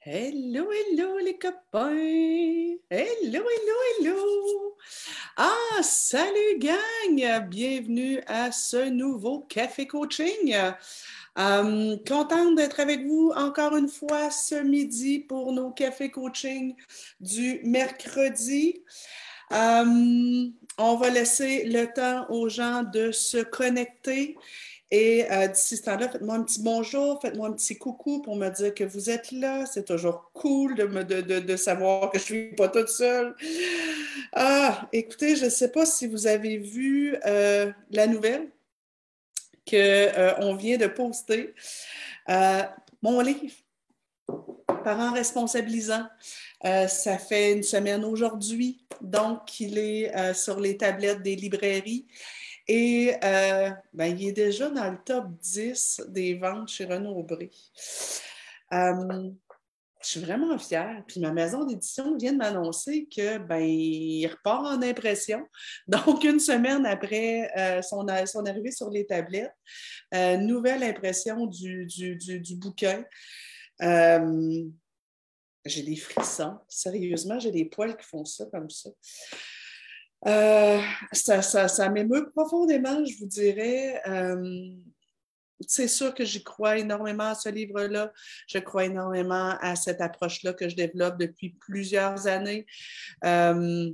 [0.00, 2.76] Hello, hello les copains!
[2.90, 4.76] Hello, hello, hello!
[5.36, 7.48] Ah, salut gang!
[7.48, 10.54] Bienvenue à ce nouveau Café Coaching.
[11.36, 16.76] Euh, contente d'être avec vous encore une fois ce midi pour nos cafés coaching
[17.18, 18.84] du mercredi.
[19.50, 20.46] Euh,
[20.78, 24.36] on va laisser le temps aux gens de se connecter.
[24.96, 28.48] Et euh, d'ici ce temps-là, faites-moi un petit bonjour, faites-moi un petit coucou pour me
[28.50, 29.66] dire que vous êtes là.
[29.66, 33.34] C'est toujours cool de, me, de, de, savoir que je ne suis pas toute seule.
[34.32, 38.50] Ah, écoutez, je ne sais pas si vous avez vu euh, la nouvelle
[39.68, 41.52] qu'on euh, vient de poster.
[43.02, 43.52] mon livre,
[44.84, 46.06] Parents responsabilisants.
[46.62, 52.06] ça fait une semaine aujourd'hui, donc il est sur les tablettes des librairies.
[52.66, 57.50] Et euh, ben, il est déjà dans le top 10 des ventes chez Renaud Aubry.
[58.72, 59.30] Euh,
[60.02, 61.04] je suis vraiment fière.
[61.06, 65.46] Puis ma maison d'édition vient de m'annoncer que ben, repart en impression.
[65.88, 69.52] Donc, une semaine après euh, son, arrivée sur les tablettes,
[70.12, 73.04] nouvelle impression du bouquin.
[73.80, 76.58] j'ai des frissons.
[76.66, 78.88] Sérieusement, j'ai des poils qui font ça comme ça.
[80.26, 80.80] Euh,
[81.12, 84.00] ça, m'émeut profondément, je vous dirais.
[84.06, 84.70] Euh,
[85.66, 88.12] c'est sûr que j'y crois énormément à ce livre-là.
[88.48, 92.66] Je crois énormément à cette approche-là que je développe depuis plusieurs années.
[93.24, 93.90] Euh,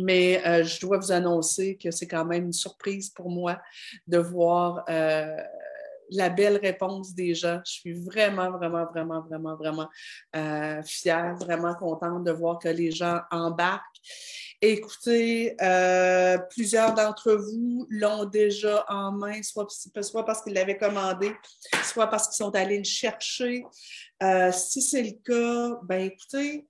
[0.00, 3.60] mais je dois vous annoncer que c'est quand même une surprise pour moi
[4.06, 4.84] de voir
[6.10, 7.60] la belle réponse des gens.
[7.66, 9.88] Je suis vraiment, vraiment, vraiment, vraiment, vraiment
[10.84, 14.00] fière, vraiment contente de voir que les gens embarquent.
[14.60, 19.68] Écoutez, euh, plusieurs d'entre vous l'ont déjà en main, soit,
[20.26, 21.32] parce qu'ils l'avaient commandé,
[21.84, 23.64] soit parce qu'ils sont allés le chercher.
[24.20, 26.66] Euh, si c'est le cas, ben écoutez,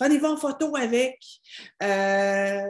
[0.00, 1.20] prenez-vous en photo avec.
[1.80, 2.66] Euh,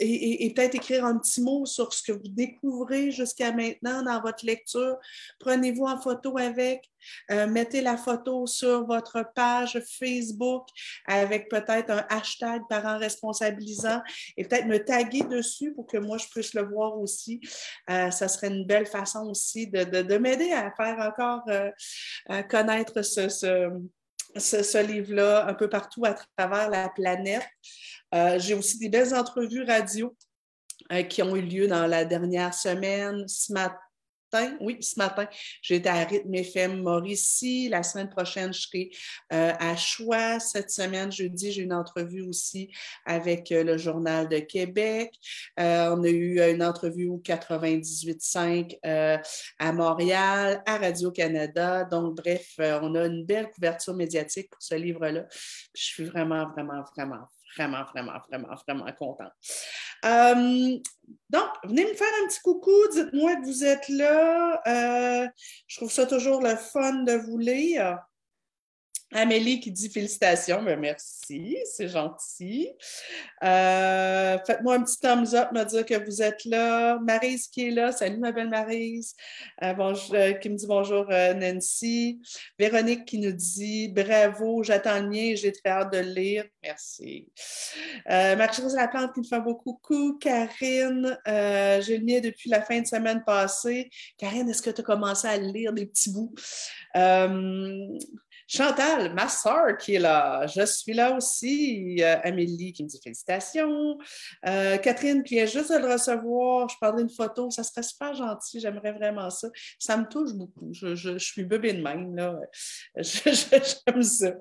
[0.00, 4.44] et, peut-être écrire un petit mot sur ce que vous découvrez jusqu'à maintenant dans votre
[4.44, 4.96] lecture.
[5.40, 6.88] Prenez-vous en photo avec,
[7.30, 10.68] euh, mettez la photo sur votre page Facebook
[11.06, 14.00] avec peut-être un hashtag parents responsabilisant
[14.36, 17.40] et peut-être me taguer dessus pour que moi je puisse le voir aussi.
[17.90, 23.02] Euh, ça serait une belle façon aussi de, de, m'aider à faire encore euh, connaître
[23.02, 27.46] ce livre-là un peu partout à travers la planète.
[28.14, 30.16] Euh, j'ai aussi des belles entrevues radio
[30.92, 33.26] euh, qui ont eu lieu dans la dernière semaine.
[33.28, 33.78] Ce matin,
[34.60, 35.26] oui, ce matin,
[35.62, 37.70] j'étais à Rythme FM Mauricie.
[37.70, 38.90] La semaine prochaine, je serai
[39.32, 40.38] euh, à Choix.
[40.38, 42.70] Cette semaine, jeudi, j'ai une entrevue aussi
[43.06, 45.14] avec le Journal de Québec.
[45.56, 48.78] on a eu une entrevue au 98.5
[49.58, 51.84] à Montréal, à Radio-Canada.
[51.84, 55.24] Donc, bref, on a une belle couverture médiatique pour ce livre-là.
[55.74, 59.32] Je suis vraiment, vraiment, vraiment vraiment, vraiment, vraiment, vraiment contente.
[60.04, 60.78] Euh,
[61.30, 64.60] donc, venez me faire un petit coucou, dites-moi que vous êtes là.
[64.66, 65.28] Euh,
[65.66, 67.98] je trouve ça toujours le fun de vous lire.
[69.14, 72.68] Amélie qui dit félicitations, ben, merci, c'est gentil.
[73.42, 76.98] Euh, faites-moi un petit thumbs up, me dire que vous êtes là.
[76.98, 79.14] Marise qui est là, salut ma belle Marise,
[79.62, 79.72] euh,
[80.12, 82.20] euh, qui me dit bonjour Nancy.
[82.58, 86.44] Véronique qui nous dit bravo, j'attends le mien, j'ai très hâte de le lire.
[86.62, 87.28] Merci.
[88.06, 90.18] Marie-Rose Laplante qui me fait beaucoup coucou.
[90.18, 93.88] Karine, j'ai le mien depuis la fin de semaine passée.
[94.18, 96.34] Karine, est-ce que tu as commencé à lire des petits bouts?
[98.50, 100.46] Chantal, ma soeur qui est là.
[100.46, 101.98] Je suis là aussi.
[102.00, 103.98] Euh, Amélie qui me dit félicitations.
[104.46, 106.66] Euh, Catherine qui vient juste de le recevoir.
[106.70, 107.50] Je parlerai une photo.
[107.50, 108.58] Ça serait super gentil.
[108.58, 109.48] J'aimerais vraiment ça.
[109.78, 110.70] Ça me touche beaucoup.
[110.72, 112.16] Je, suis bébé de même.
[112.16, 112.38] Là.
[112.96, 114.32] J'aime ça.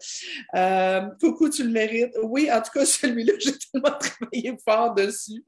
[0.55, 2.15] Euh, coucou, tu le mérites.
[2.23, 5.43] Oui, en tout cas, celui-là, j'ai tellement travaillé fort dessus.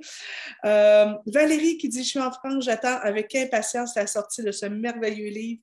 [0.63, 5.29] Valérie qui dit Je suis en France, j'attends avec impatience la sortie de ce merveilleux
[5.29, 5.61] livre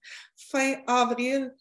[0.51, 1.53] fin avril.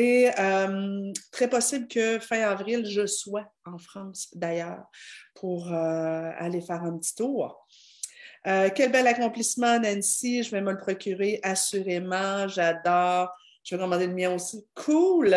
[0.00, 4.86] Et euh, très possible que fin avril, je sois en France d'ailleurs
[5.34, 7.68] pour euh, aller faire un petit tour.
[8.46, 10.42] Euh, quel bel accomplissement, Nancy.
[10.42, 12.48] Je vais me le procurer assurément.
[12.48, 13.28] J'adore.
[13.62, 14.64] Je vais commander le mien aussi.
[14.74, 15.36] Cool!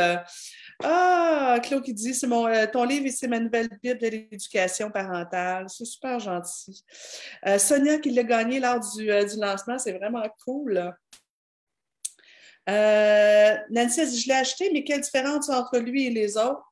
[0.81, 4.89] Ah, Claude qui dit c'est mon ton livre et c'est ma nouvelle Bible de l'éducation
[4.91, 5.65] parentale.
[5.67, 6.85] C'est super gentil.
[7.57, 10.95] Sonia qui l'a gagné lors du, du lancement, c'est vraiment cool.
[12.69, 16.63] Euh, Nancy Je l'ai acheté, mais quelle différence entre lui et les autres?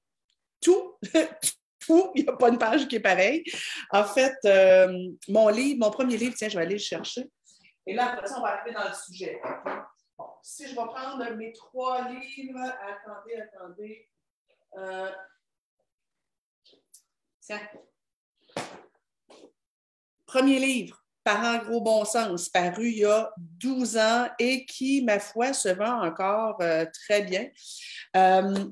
[0.61, 0.97] Tout.
[1.79, 2.11] Tout.
[2.15, 3.43] Il n'y a pas une page qui est pareille.
[3.89, 7.29] En fait, euh, mon livre, mon premier livre, tiens, je vais aller le chercher.
[7.88, 9.41] Et là, après ça, on va arriver dans le sujet.
[10.43, 14.09] si je vais prendre mes trois livres, attendez, attendez.
[14.77, 15.11] Euh,
[17.41, 17.67] tiens.
[20.27, 25.19] Premier livre, Parents gros bon sens, paru il y a 12 ans et qui, ma
[25.19, 27.47] foi, se vend encore euh, très bien.
[28.15, 28.65] Euh,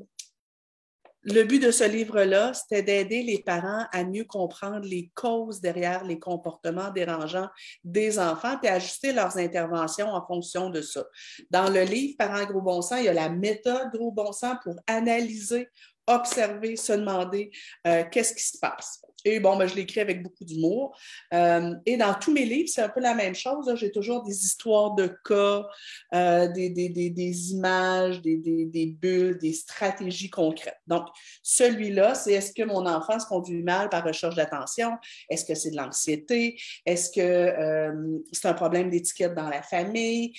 [1.24, 6.06] le but de ce livre-là, c'était d'aider les parents à mieux comprendre les causes derrière
[6.06, 7.50] les comportements dérangeants
[7.84, 11.04] des enfants et ajuster leurs interventions en fonction de ça.
[11.52, 14.56] Dans le livre Parents gros bon sens, il y a la méthode gros bon sens
[14.64, 15.68] pour analyser,
[16.08, 17.52] observer, se demander
[17.86, 19.02] euh, qu'est-ce qui se passe.
[19.26, 20.98] Et bon, ben, je l'écris avec beaucoup d'humour.
[21.34, 23.72] Euh, et dans tous mes livres, c'est un peu la même chose.
[23.76, 25.66] J'ai toujours des histoires de cas,
[26.14, 30.80] euh, des, des, des, des, images, des, bulles, des stratégies concrètes.
[30.88, 31.08] Donc,
[31.44, 34.92] celui-là, c'est est-ce que mon enfant se conduit mal par recherche d'attention?
[35.30, 36.60] Est-ce que c'est de l'anxiété?
[36.86, 40.34] Est-ce que euh, c'est un problème d'étiquette dans la famille?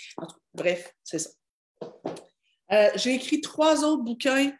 [0.54, 1.30] Bref, c'est ça.
[2.94, 4.52] J'ai écrit trois autres bouquins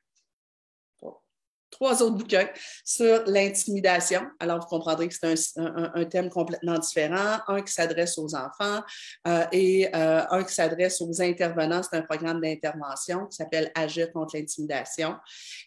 [1.71, 2.49] trois autres bouquins
[2.85, 4.23] sur l'intimidation.
[4.39, 7.39] Alors, vous comprendrez que c'est un, thème complètement différent.
[7.49, 8.83] Un qui s'adresse aux enfants
[9.27, 11.83] euh, et euh, un qui s'adresse aux intervenants.
[11.83, 15.17] C'est un programme d'intervention qui s'appelle Agir contre l'intimidation.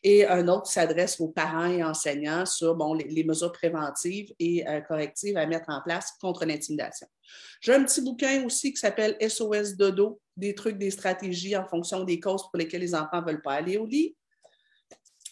[0.04, 4.68] Et un autre qui s'adresse aux parents et enseignants sur bon, les, mesures préventives et
[4.68, 7.08] euh, correctives à mettre en place contre l'intimidation.
[7.62, 12.04] J'ai un petit bouquin aussi qui s'appelle SOS Dodo, des trucs, des stratégies en fonction
[12.04, 14.16] des causes pour lesquelles les enfants ne veulent pas aller au lit.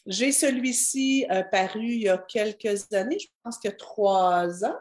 [0.05, 4.65] J'ai celui-ci euh, paru il y a quelques années, je pense qu'il y a trois
[4.65, 4.77] ans.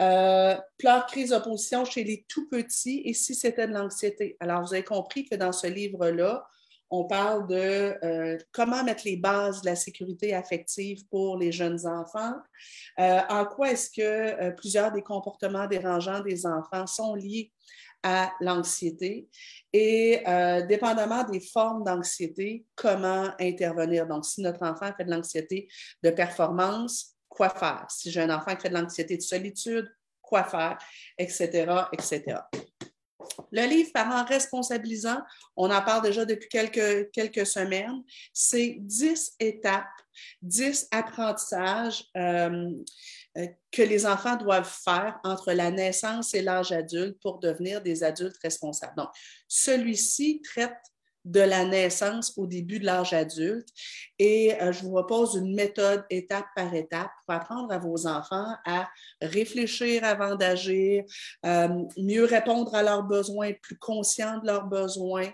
[0.00, 4.36] Euh, pleurs, crise, opposition chez les tout petits et si c'était de l'anxiété.
[4.40, 6.46] Alors, vous avez compris que dans ce livre-là,
[6.88, 11.86] on parle de euh, comment mettre les bases de la sécurité affective pour les jeunes
[11.86, 12.34] enfants.
[12.98, 17.52] Euh, en quoi est-ce que plusieurs des comportements dérangeants des enfants sont liés
[18.02, 19.28] à l'anxiété
[19.72, 24.06] et euh, dépendamment des formes d'anxiété, comment intervenir?
[24.06, 25.68] Donc, si notre enfant fait de l'anxiété
[26.02, 27.86] de performance, quoi faire?
[27.88, 29.88] Si j'ai un enfant qui fait de l'anxiété de solitude,
[30.20, 30.78] quoi faire,
[31.18, 32.38] etc., etc.
[33.52, 35.22] Le livre Parents responsabilisants,
[35.56, 38.02] on en parle déjà depuis quelques, quelques semaines,
[38.32, 39.86] c'est 10 étapes,
[40.42, 42.70] 10 apprentissages euh,
[43.34, 48.38] que les enfants doivent faire entre la naissance et l'âge adulte pour devenir des adultes
[48.42, 48.96] responsables.
[48.96, 49.08] Donc,
[49.46, 50.76] celui-ci traite
[51.24, 53.68] de la naissance au début de l'âge adulte.
[54.18, 58.54] Et euh, je vous propose une méthode étape par étape pour apprendre à vos enfants
[58.66, 58.88] à
[59.20, 61.04] réfléchir avant d'agir,
[61.44, 65.28] euh, mieux répondre à leurs besoins, être plus conscient de leurs besoins,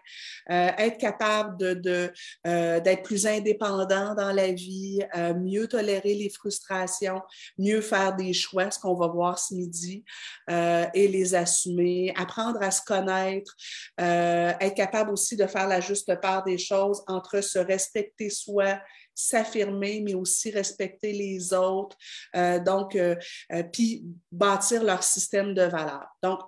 [0.51, 5.01] euh, être capable d'être plus indépendant dans la vie,
[5.37, 7.21] mieux tolérer les frustrations,
[7.59, 10.05] mieux faire des choix, ce qu'on va voir ce midi,
[10.49, 13.55] et les assumer, apprendre à se connaître,
[13.99, 18.81] être capable aussi de faire la juste part des choses entre se respecter soi,
[19.17, 21.97] s'affirmer, mais aussi respecter les autres,
[22.37, 23.17] euh, donc, euh,
[23.53, 26.09] euh, puis bâtir leur système de valeurs.
[26.23, 26.41] Donc,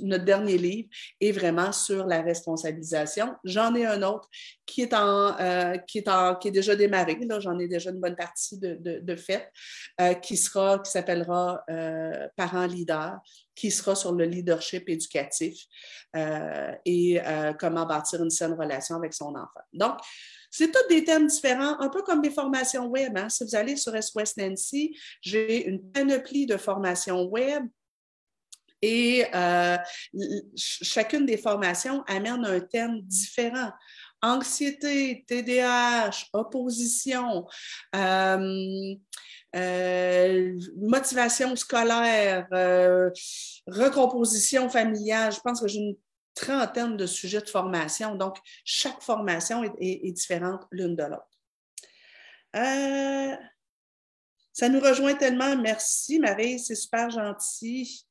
[0.00, 0.88] notre dernier livre
[1.20, 3.34] est vraiment sur la responsabilisation.
[3.44, 4.26] J'en ai un autre
[4.64, 5.36] qui est, en,
[5.86, 7.18] qui est, en, qui est déjà démarré.
[7.28, 9.52] Là, j'en ai déjà une bonne partie de, fait,
[10.22, 11.62] qui sera, qui s'appellera
[12.36, 13.20] Parents leaders,
[13.60, 15.66] qui sera sur le leadership éducatif
[16.16, 19.60] euh, et euh, comment bâtir une saine relation avec son enfant.
[19.74, 19.98] Donc,
[20.50, 23.18] c'est tous des thèmes différents, un peu comme des formations web.
[23.18, 23.28] Hein.
[23.28, 27.64] Si vous allez sur SOS Nancy, j'ai une panoplie de formations web
[28.80, 29.76] et euh,
[30.56, 33.72] chacune des formations amène un thème différent.
[34.22, 37.46] Anxiété, TDAH, opposition,
[39.54, 43.10] motivation scolaire, euh,
[43.66, 45.32] recomposition familiale.
[45.32, 45.96] Je pense que j'ai une
[46.34, 48.14] trentaine de sujets de formation.
[48.14, 51.26] Donc, chaque formation est, différente l'une de l'autre.
[52.56, 53.36] Euh,
[54.52, 55.56] ça nous rejoint tellement.
[55.56, 58.06] Merci, Marie, c'est super gentil.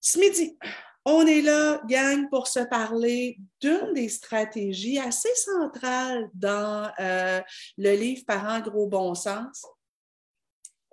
[0.00, 0.58] Ce midi,
[1.04, 8.24] on est là, gang, pour se parler d'une des stratégies assez centrales dans le livre
[8.26, 9.64] Parents gros bon sens,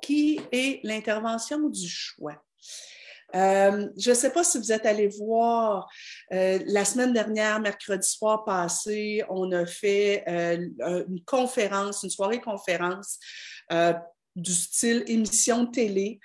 [0.02, 2.42] qui est l'intervention du choix.
[3.36, 5.88] Euh, je ne sais pas si vous êtes allé voir,
[6.34, 12.42] euh, la semaine dernière, mercredi soir passé, on a fait euh, une conférence, une soirée
[12.42, 13.20] conférence
[14.36, 16.20] du style émission télé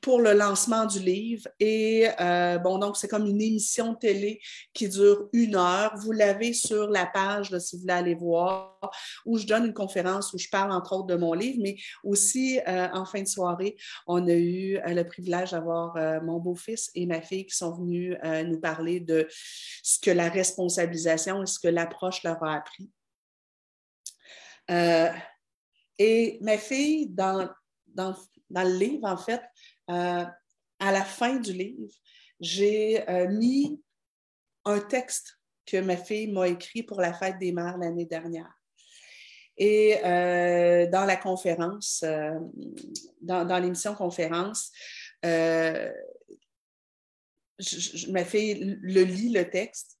[0.00, 1.46] pour le lancement du livre.
[1.60, 4.40] Et euh, bon, donc, c'est comme une émission télé
[4.72, 5.94] qui dure une heure.
[5.96, 8.78] Vous l'avez sur la page, si vous voulez aller voir,
[9.26, 12.60] où je donne une conférence où je parle, entre autres, de mon livre, mais aussi,
[12.66, 13.76] euh, en fin de soirée,
[14.06, 18.16] on a eu euh, le privilège d'avoir mon beau-fils et ma fille qui sont venus
[18.46, 19.26] nous parler de
[19.82, 22.90] ce que la responsabilisation et ce que l'approche leur a appris.
[25.98, 27.48] et ma fille, dans,
[27.86, 28.14] dans,
[28.50, 29.42] dans le livre, en fait,
[29.90, 30.24] euh,
[30.78, 31.92] à la fin du livre,
[32.40, 33.80] j'ai euh, mis
[34.64, 38.52] un texte que ma fille m'a écrit pour la fête des mères l'année dernière.
[39.56, 42.04] Et euh, dans la conférence,
[43.20, 44.72] dans, l'émission conférence,
[45.22, 45.92] ma
[48.24, 49.98] fille le lit le texte,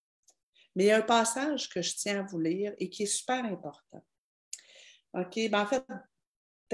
[0.74, 3.06] mais il y a un passage que je tiens à vous lire et qui est
[3.06, 4.04] super important.
[5.14, 5.38] OK?
[5.48, 5.84] Ben en fait,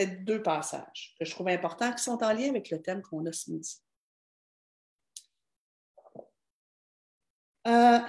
[0.07, 3.33] deux passages que je trouve importants qui sont en lien avec le thème qu'on a
[3.33, 3.80] ce midi.
[7.66, 8.00] Euh,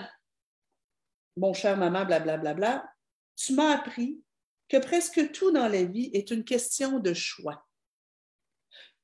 [1.38, 2.94] mon cher maman, blablabla, bla, bla, bla,
[3.36, 4.24] tu m'as appris
[4.70, 7.68] que presque tout dans la vie est une question de choix,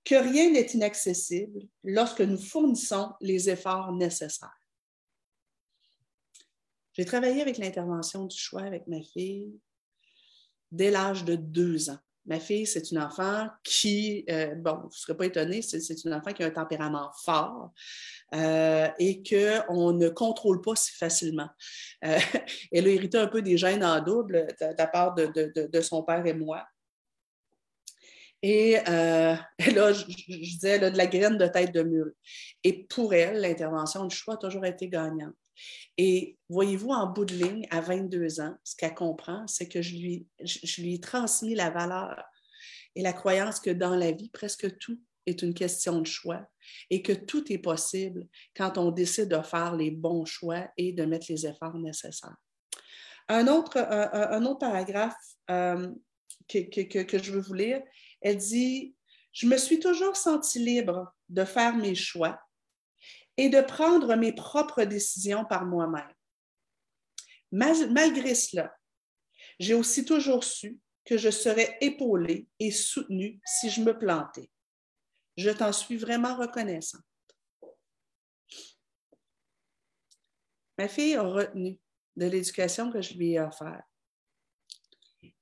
[0.05, 4.57] que rien n'est inaccessible lorsque nous fournissons les efforts nécessaires.
[6.93, 9.59] J'ai travaillé avec l'intervention du choix avec ma fille
[10.71, 11.99] dès l'âge de deux ans.
[12.27, 16.13] Ma fille, c'est une enfant qui, euh, bon, vous ne serez pas étonné, c'est une
[16.13, 17.71] enfant qui a un tempérament fort
[18.35, 21.47] euh, et qu'on ne contrôle pas si facilement.
[22.03, 22.19] Euh,
[22.73, 26.25] elle a hérité un peu des gènes en double de, la part de, son père
[26.25, 26.67] et moi.
[28.43, 29.39] Et là,
[29.93, 32.13] je, disais, elle a de la graine de tête de mule.
[32.63, 35.33] Et pour elle, l'intervention du choix a toujours été gagnante.
[35.97, 39.95] Et voyez-vous, en bout de ligne, à 22 ans, ce qu'elle comprend, c'est que je
[39.95, 40.27] lui,
[40.93, 42.23] ai transmis la valeur
[42.95, 46.47] et la croyance que dans la vie, presque tout est une question de choix
[46.89, 51.05] et que tout est possible quand on décide de faire les bons choix et de
[51.05, 52.37] mettre les efforts nécessaires.
[53.27, 55.15] Un autre, un, autre paragraphe
[55.51, 55.89] euh,
[56.47, 57.81] que, que je veux vous lire,
[58.21, 58.95] elle dit,
[59.33, 62.39] Je me suis toujours sentie libre de faire mes choix
[63.37, 66.11] et de prendre mes propres décisions par moi-même.
[67.51, 68.75] Malgré cela,
[69.59, 74.49] j'ai aussi toujours su que je serais épaulée et soutenue si je me plantais.
[75.37, 77.03] Je t'en suis vraiment reconnaissante.
[80.77, 81.79] Ma fille a retenu
[82.15, 83.85] de l'éducation que je lui ai offerte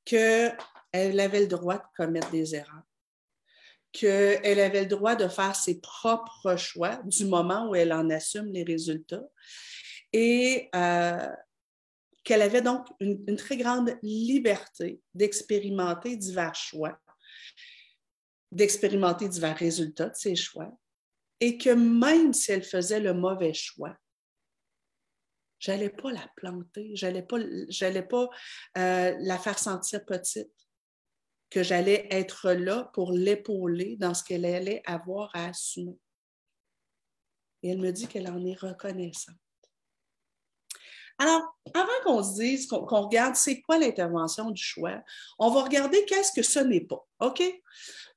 [0.05, 0.55] qu'elle
[0.93, 2.83] avait le droit de commettre des erreurs,
[3.95, 8.51] qu'elle avait le droit de faire ses propres choix du moment où elle en assume
[8.51, 9.23] les résultats.
[10.11, 11.29] Et euh,
[12.23, 16.99] qu'elle avait donc une, très grande liberté d'expérimenter divers choix,
[18.51, 20.77] d'expérimenter divers résultats de ses choix.
[21.39, 23.95] Et que même si elle faisait le mauvais choix,
[25.59, 27.39] j'allais pas la planter, j'allais pas,
[28.09, 28.29] pas
[28.77, 30.51] euh, la faire sentir petite
[31.49, 35.97] que j'allais être là pour l'épauler dans ce qu'elle allait avoir à assumer.
[37.63, 39.35] Et elle me dit qu'elle en est reconnaissante.
[41.17, 41.41] Alors,
[41.73, 45.01] avant qu'on se dise, qu'on regarde c'est quoi l'intervention du choix,
[45.39, 47.07] on va regarder qu'est-ce que ce n'est pas.
[47.21, 47.41] OK?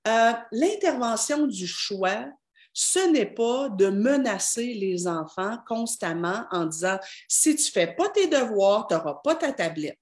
[0.08, 2.26] Euh, l'intervention du choix,
[2.72, 8.08] ce n'est pas de menacer les enfants constamment en disant si tu ne fais pas
[8.08, 9.98] tes devoirs, tu n'auras pas ta tablette.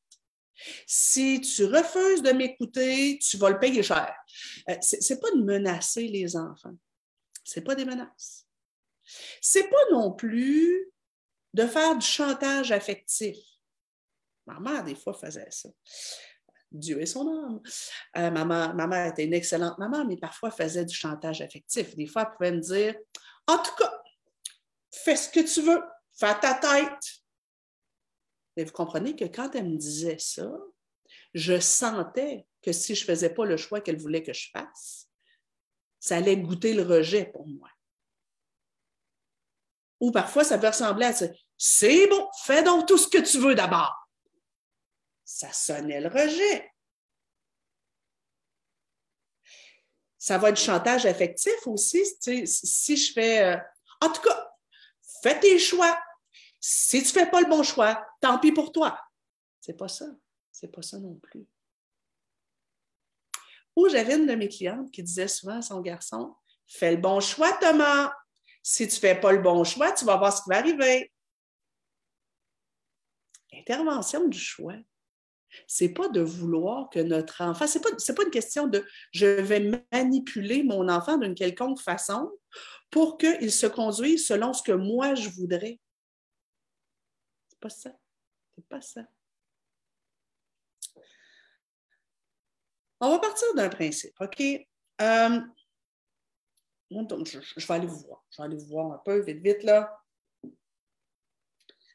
[0.87, 4.15] Si tu refuses de m'écouter, tu vas le payer cher.
[4.69, 6.77] Euh, Ce n'est pas de menacer les enfants.
[7.45, 8.47] Ce n'est pas des menaces.
[9.41, 10.91] C'est pas non plus
[11.55, 13.37] de faire du chantage affectif.
[14.47, 15.69] Ma mère, des fois, faisait ça.
[16.71, 17.61] Dieu est son âme.
[18.17, 21.97] Euh, ma, mère était une excellente maman, mais parfois faisait du chantage affectif.
[21.97, 22.95] Des fois, elle pouvait me dire
[23.47, 23.93] En tout cas,
[24.93, 25.83] fais ce que tu veux,
[26.13, 27.23] fais ta tête.
[28.57, 30.51] Et vous comprenez que quand elle me disait ça,
[31.35, 35.09] je sentais que si je ne faisais pas le choix qu'elle voulait que je fasse,
[36.01, 37.69] ça allait goûter le rejet pour moi.
[40.01, 41.27] Ou parfois, ça peut ressembler à ça.
[41.57, 43.95] C'est bon, fais donc tout ce que tu veux d'abord.
[45.25, 46.71] Ça sonnait le rejet.
[50.19, 52.05] Ça va être chantage affectif aussi.
[52.47, 53.57] Si je fais, euh,
[54.01, 54.51] en tout cas,
[55.23, 55.99] fais tes choix,
[56.69, 58.99] si tu ne fais pas le bon choix, tant pis pour toi.
[59.61, 60.07] C'est pas ça.
[60.51, 61.47] C'est pas ça non plus.
[63.77, 66.35] Ou j'avais une de mes clientes qui disait souvent à son garçon
[66.67, 68.13] Fais le bon choix, Thomas.
[68.65, 71.13] Si tu ne fais pas le bon choix, tu vas voir ce qui va arriver.
[73.53, 74.75] Intervention du choix.
[75.69, 79.85] c'est pas de vouloir que notre enfant, c'est pas, pas une question de je vais
[79.93, 82.29] manipuler mon enfant d'une quelconque façon
[82.91, 85.79] pour qu'il se conduise selon ce que moi je voudrais.
[87.57, 87.91] C'est pas ça.
[88.55, 89.03] C'est pas ça.
[93.01, 94.41] On va partir d'un principe, OK?
[94.41, 95.41] Euh,
[96.91, 98.25] je, vais aller vous voir.
[98.31, 99.99] Je vais aller vous voir un peu, vite, vite, là.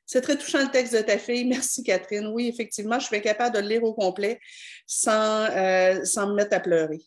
[0.06, 1.46] C'est très touchant le texte de ta fille.
[1.46, 2.28] Merci, Catherine.
[2.28, 4.40] Oui, effectivement, je suis capable de le lire au complet
[4.86, 7.02] sans, euh, sans me mettre à pleurer.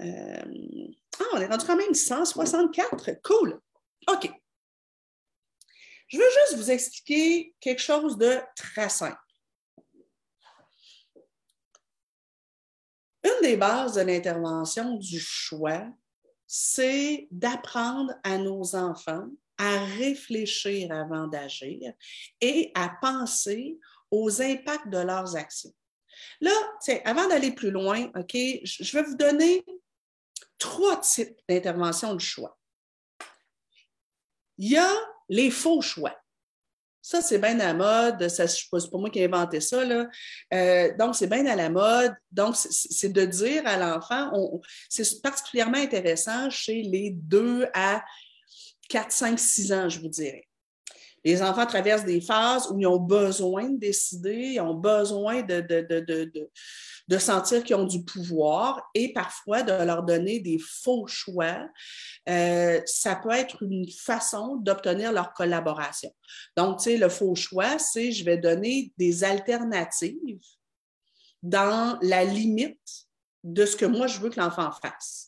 [0.00, 0.88] Euh,
[1.20, 3.20] ah, on est rendu quand même 164.
[3.22, 3.60] Cool.
[4.08, 4.30] OK.
[6.08, 9.18] Je veux juste vous expliquer quelque chose de très simple.
[13.24, 15.84] Une des bases de l'intervention du choix,
[16.46, 19.26] c'est d'apprendre à nos enfants
[19.58, 21.92] à réfléchir avant d'agir
[22.40, 23.78] et à penser
[24.10, 25.74] aux impacts de leurs actions.
[26.40, 26.52] Là,
[27.04, 29.64] avant d'aller plus loin, OK, je vais vous donner
[30.58, 32.58] trois types d'intervention de choix.
[34.58, 34.92] Il y a
[35.28, 36.16] les faux choix.
[37.02, 38.28] Ça, c'est bien à la mode.
[38.28, 39.84] Ce n'est pas moi qui ai inventé ça.
[39.84, 40.08] Là.
[40.52, 42.12] Euh, donc, c'est bien à la mode.
[42.32, 48.02] Donc, c'est de dire à l'enfant, c'est particulièrement intéressant chez les deux à
[48.88, 50.48] 4, 5, 6 ans, je vous dirais.
[51.26, 55.60] Les enfants traversent des phases où ils ont besoin de décider, ils ont besoin de,
[55.60, 61.68] de, sentir qu'ils ont du pouvoir et parfois de leur donner des faux choix.
[62.28, 66.14] Euh, ça peut être une façon d'obtenir leur collaboration.
[66.56, 70.38] Donc, tu sais, le faux choix, c'est je vais donner des alternatives
[71.42, 73.08] dans la limite
[73.42, 75.25] de ce que moi je veux que l'enfant fasse.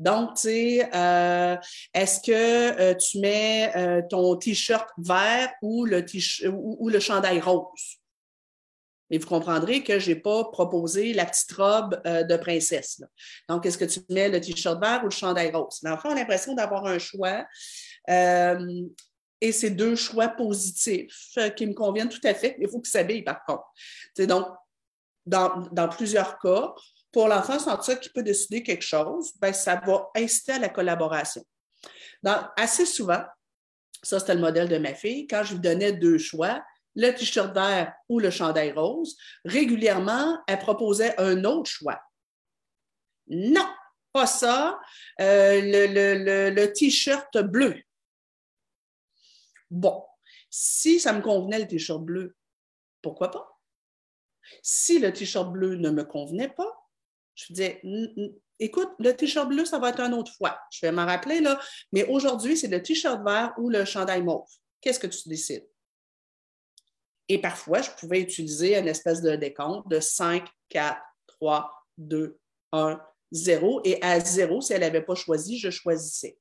[0.00, 1.56] Donc, tu sais, euh,
[1.92, 6.02] est-ce que euh, tu mets euh, ton T-shirt vert ou le,
[6.48, 7.98] ou, le chandail rose?
[9.10, 13.02] Et vous comprendrez que je n'ai pas proposé la petite robe de princesse.
[13.48, 15.80] Donc, est-ce que tu mets le T-shirt vert ou le chandail rose?
[15.82, 17.44] L'enfant a l'impression d'avoir un choix.
[18.08, 22.56] et c'est deux choix positifs qui me conviennent tout à fait.
[22.58, 23.64] Il faut qu'il s'habille, par contre.
[24.20, 24.46] donc,
[25.26, 26.72] dans, dans plusieurs cas,
[27.12, 31.44] pour l'enfant sentir qu'il peut décider quelque chose, ben, ça va inciter à la collaboration.
[32.56, 33.22] assez souvent,
[34.02, 36.62] ça c'était le modèle de ma fille, quand je lui donnais deux choix,
[36.94, 42.00] le t-shirt vert ou le chandail rose, régulièrement, elle proposait un autre choix.
[43.28, 43.68] Non,
[44.12, 44.80] pas ça,
[45.20, 47.80] euh, le, le t-shirt bleu.
[49.70, 50.04] Bon,
[50.50, 52.36] si ça me convenait le t-shirt bleu,
[53.02, 53.60] pourquoi pas?
[54.62, 56.79] Si le t-shirt bleu ne me convenait pas,
[57.46, 57.82] je disais,
[58.58, 60.58] écoute, le t-shirt bleu, ça va être une autre fois.
[60.70, 61.60] Je vais m'en rappeler, là.
[61.92, 64.48] Mais aujourd'hui, c'est le t-shirt vert ou le chandail mauve.
[64.80, 65.66] Qu'est-ce que tu décides?
[67.28, 72.38] Et parfois, je pouvais utiliser une espèce de décompte de 5, 4, 3, 2,
[72.72, 73.00] 1,
[73.30, 73.80] 0.
[73.84, 76.38] Et à 0, si elle n'avait pas choisi, je choisissais.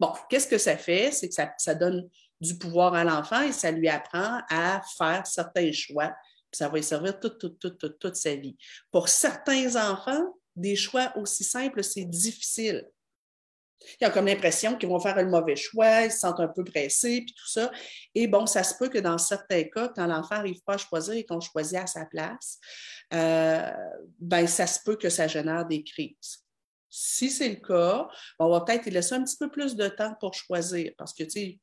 [0.00, 1.12] Bon, qu'est-ce que ça fait?
[1.12, 2.08] C'est que ça donne
[2.40, 6.14] du pouvoir à l'enfant et ça lui apprend à faire certains choix
[6.52, 8.56] ça va lui servir toute, toute, toute, toute, sa vie.
[8.90, 12.88] Pour certains enfants, des choix aussi simples, c'est difficile.
[14.00, 16.64] Ils ont comme l'impression qu'ils vont faire un mauvais choix, ils se sentent un peu
[16.64, 17.70] pressés, puis tout ça.
[18.14, 21.14] Et bon, ça se peut que dans certains cas, quand l'enfant n'arrive pas à choisir
[21.14, 22.58] et qu'on choisit à sa place,
[23.14, 23.70] euh,
[24.18, 26.44] ben, ça se peut que ça génère des crises.
[26.90, 28.08] Si c'est le cas,
[28.38, 31.30] on va peut-être laisser un petit peu plus de temps pour choisir parce que, tu
[31.30, 31.60] sais,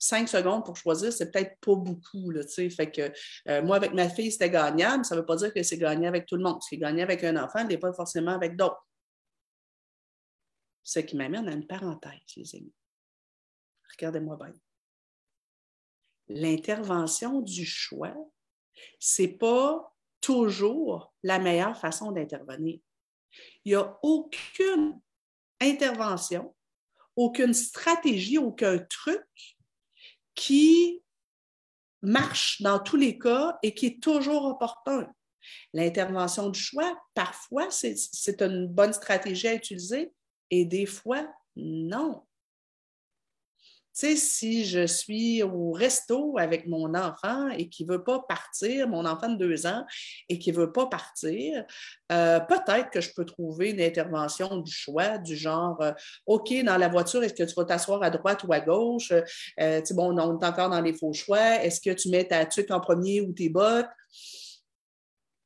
[0.00, 2.30] cinq secondes pour choisir, c'est peut-être pas beaucoup.
[2.30, 3.12] Là, fait que
[3.48, 5.04] euh, moi, avec ma fille, c'était gagnable.
[5.04, 6.60] Ça ne veut pas dire que c'est gagné avec tout le monde.
[6.62, 8.84] Ce qui est gagné avec un enfant, n'est pas forcément avec d'autres.
[10.82, 12.72] Ce qui m'amène à une parenthèse, les amis.
[13.92, 14.52] Regardez-moi bien.
[16.28, 18.14] L'intervention du choix,
[18.98, 22.80] ce n'est pas toujours la meilleure façon d'intervenir.
[23.64, 24.98] Il n'y a aucune
[25.60, 26.54] intervention,
[27.16, 29.26] aucune stratégie, aucun truc
[30.40, 31.02] qui
[32.00, 35.06] marche dans tous les cas et qui est toujours opportun.
[35.74, 40.14] L'intervention du choix, parfois, c'est une bonne stratégie à utiliser
[40.48, 42.24] et des fois, non
[43.92, 48.88] sais, si je suis au resto avec mon enfant et qui ne veut pas partir,
[48.88, 49.84] mon enfant de deux ans,
[50.28, 51.64] et qui ne veut pas partir,
[52.12, 55.92] euh, peut-être que je peux trouver une intervention du choix, du genre, euh,
[56.26, 59.12] OK, dans la voiture, est-ce que tu vas t'asseoir à droite ou à gauche?
[59.60, 61.62] Euh, bon, on est encore dans les faux choix.
[61.62, 63.86] Est-ce que tu mets ta tuque en premier ou tes bottes?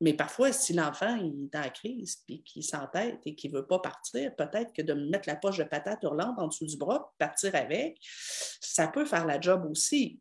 [0.01, 3.79] Mais parfois, si l'enfant est en crise et qu'il s'entête et qu'il ne veut pas
[3.79, 7.13] partir, peut-être que de me mettre la poche de patate hurlante en dessous du bras,
[7.17, 10.19] partir avec, ça peut faire la job aussi.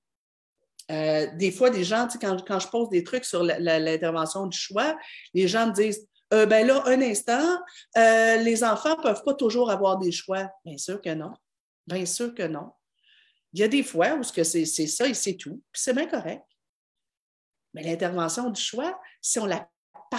[0.91, 4.97] euh, des fois, des gens, quand, quand je pose des trucs sur l'intervention du choix,
[5.33, 7.59] les gens me disent euh, ben là, un instant,
[7.97, 10.51] euh, les enfants ne peuvent pas toujours avoir des choix.
[10.65, 11.33] Bien sûr que non.
[11.87, 12.73] Bien sûr que non.
[13.53, 16.43] Il y a des fois où c'est ça et c'est tout, puis c'est bien correct.
[17.75, 19.69] Mais l'intervention du choix, si on, la,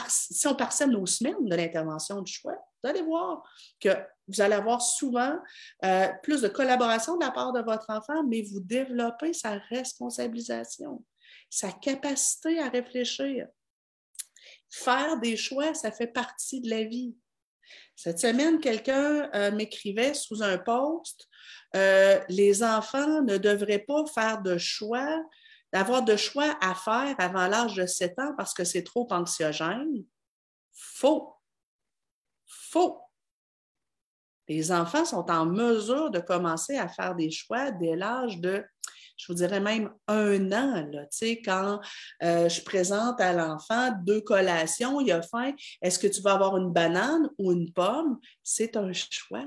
[0.08, 3.44] si on nos semaines de l'intervention du choix, vous allez voir
[3.80, 3.89] que
[4.28, 5.38] vous allez avoir souvent
[5.84, 11.04] euh, plus de collaboration de la part de votre enfant, mais vous développez sa responsabilisation,
[11.50, 13.48] sa capacité à réfléchir.
[14.70, 17.15] Faire des choix, ça fait partie de la vie.
[17.96, 21.28] Cette semaine, quelqu'un euh, m'écrivait sous un post
[21.76, 25.24] euh, Les enfants ne devraient pas faire de choix,
[25.75, 30.05] d'avoir de choix à faire avant l'âge de 7 ans parce que c'est trop anxiogène.
[30.71, 31.35] Faux.
[32.47, 33.01] Faux.
[34.47, 38.63] Les enfants sont en mesure de commencer à faire des choix dès l'âge de,
[39.17, 40.88] je vous dirais même un an.
[40.93, 41.07] Là,
[41.43, 41.81] quand
[42.23, 46.55] euh, je présente à l'enfant deux collations, il a faim, est-ce que tu vas avoir
[46.55, 48.17] une banane ou une pomme?
[48.43, 49.43] C'est un choix.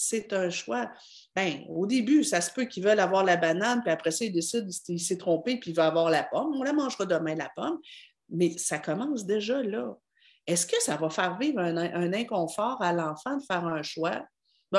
[0.00, 0.92] C'est un choix.
[1.34, 4.32] Ben, au début, ça se peut qu'ils veulent avoir la banane, puis après ça, ils
[4.32, 6.54] décident qu'il s'est trompé, puis il va avoir la pomme.
[6.54, 7.80] On la mangera demain, la pomme.
[8.28, 9.98] Mais ça commence déjà là.
[10.46, 14.24] Est-ce que ça va faire vivre un, inconfort à l'enfant de faire un choix?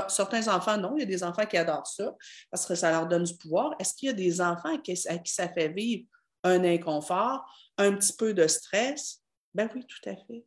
[0.08, 0.96] certains enfants, non.
[0.96, 2.16] Il y a des enfants qui adorent ça
[2.50, 3.76] parce que ça leur donne du pouvoir.
[3.78, 6.08] Est-ce qu'il y a des enfants à qui, ça fait vivre
[6.46, 7.44] un inconfort,
[7.78, 9.22] un petit peu de stress?
[9.54, 10.46] Ben oui, tout à fait.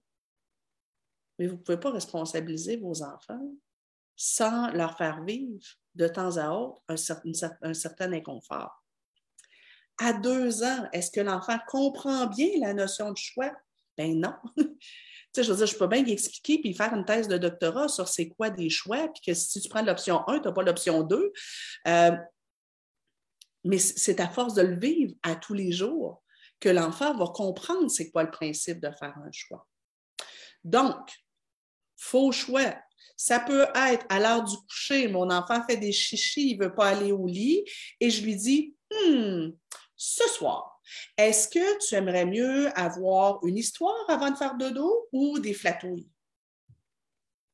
[1.39, 3.53] Mais vous ne pouvez pas responsabiliser vos enfants
[4.17, 8.83] sans leur faire vivre de temps à autre un, certain inconfort.
[9.99, 13.53] À deux ans, est-ce que l'enfant comprend bien la notion de choix?
[13.97, 14.35] Ben non.
[15.37, 18.29] je veux dire, je peux bien expliquer puis faire une thèse de doctorat sur c'est
[18.31, 21.33] quoi des choix, puis que si tu prends l'option 1, tu n'as pas l'option 2.
[21.89, 22.17] Euh,
[23.65, 26.23] mais c'est à force de le vivre à tous les jours
[26.59, 29.67] que l'enfant va comprendre c'est quoi le principe de faire un choix.
[30.65, 31.11] Donc,
[31.97, 32.75] faux choix.
[33.17, 36.75] Ça peut être à l'heure du coucher, mon enfant fait des chichis, il ne veut
[36.75, 37.65] pas aller au lit,
[38.01, 39.51] et je lui dis, hmm,
[39.97, 40.81] ce soir,
[41.17, 46.11] est-ce que tu aimerais mieux avoir une histoire avant de faire dodo ou des flatouilles?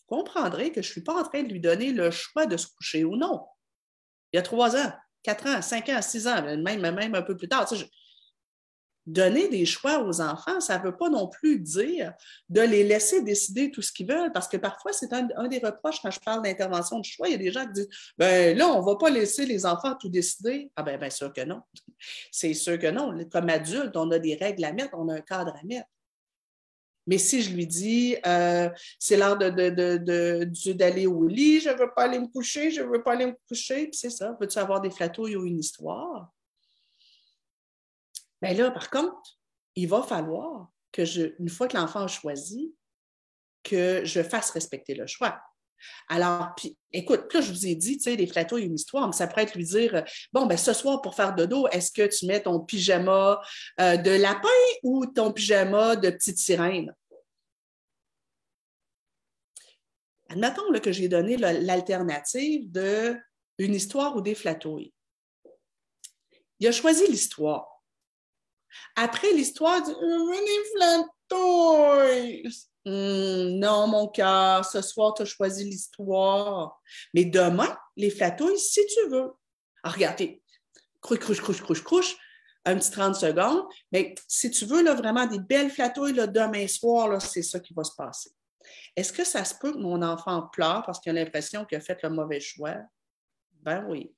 [0.08, 2.56] Vous comprendrez que je ne suis pas en train de lui donner le choix de
[2.56, 3.44] se coucher ou non.
[4.32, 7.36] Il y a trois ans, quatre ans, cinq ans, six ans, même, même un peu
[7.36, 7.68] plus tard
[9.08, 12.12] donner des choix aux enfants, ça ne veut pas non plus dire
[12.48, 16.00] de les laisser décider tout ce qu'ils veulent, parce que parfois, c'est un, des reproches
[16.02, 17.28] quand je parle d'intervention de choix.
[17.28, 19.64] Il y a des gens qui disent ben là, on ne va pas laisser les
[19.64, 20.70] enfants tout décider.
[20.76, 21.62] Ah ben bien sûr que non.
[22.30, 23.16] C'est sûr que non.
[23.30, 25.88] Comme adulte, on a des règles à mettre, on a un cadre à mettre.
[27.06, 28.68] Mais si je lui dis, euh,
[28.98, 32.86] c'est l'heure d'aller de, au lit, je ne veux pas aller me coucher, je ne
[32.86, 36.30] veux pas aller me coucher, puis c'est ça, veux-tu avoir des flatouilles ou une histoire?
[38.42, 39.38] Mais là, par contre,
[39.74, 42.74] il va falloir que je, une fois que l'enfant a choisi,
[43.62, 45.40] que je fasse respecter le choix.
[46.08, 49.12] Alors, puis, écoute, là, je vous ai dit, tu sais, les flatouilles, une histoire, mais
[49.12, 52.06] ça pourrait être lui dire, bon, ben ce soir, pour faire de dos, est-ce que
[52.06, 53.40] tu mets ton pyjama
[53.80, 54.48] euh, de lapin
[54.82, 56.94] ou ton pyjama de petite sirène?
[60.30, 63.16] Admettons que j'ai donné l'alternative de
[63.58, 64.92] une histoire ou des flatouilles.
[66.60, 67.77] Il a choisi l'histoire.
[68.96, 71.04] Après l'histoire du Venez
[72.84, 76.80] hum, non, mon cœur, ce soir, tu as choisi l'histoire.
[77.14, 79.32] Mais demain, les flatouilles, si tu veux.
[79.82, 80.42] Ah, regardez,
[81.00, 82.16] crouche, crouche, crouche, crouche, crouche,
[82.64, 83.64] un petit 30 secondes.
[83.92, 87.74] Mais si tu veux là, vraiment des belles flatouilles, là, demain soir, c'est ça qui
[87.74, 88.30] va se passer.
[88.96, 91.80] Est-ce que ça se peut que mon enfant pleure parce qu'il a l'impression qu'il a
[91.80, 92.76] fait le mauvais choix?
[93.62, 94.12] Ben oui.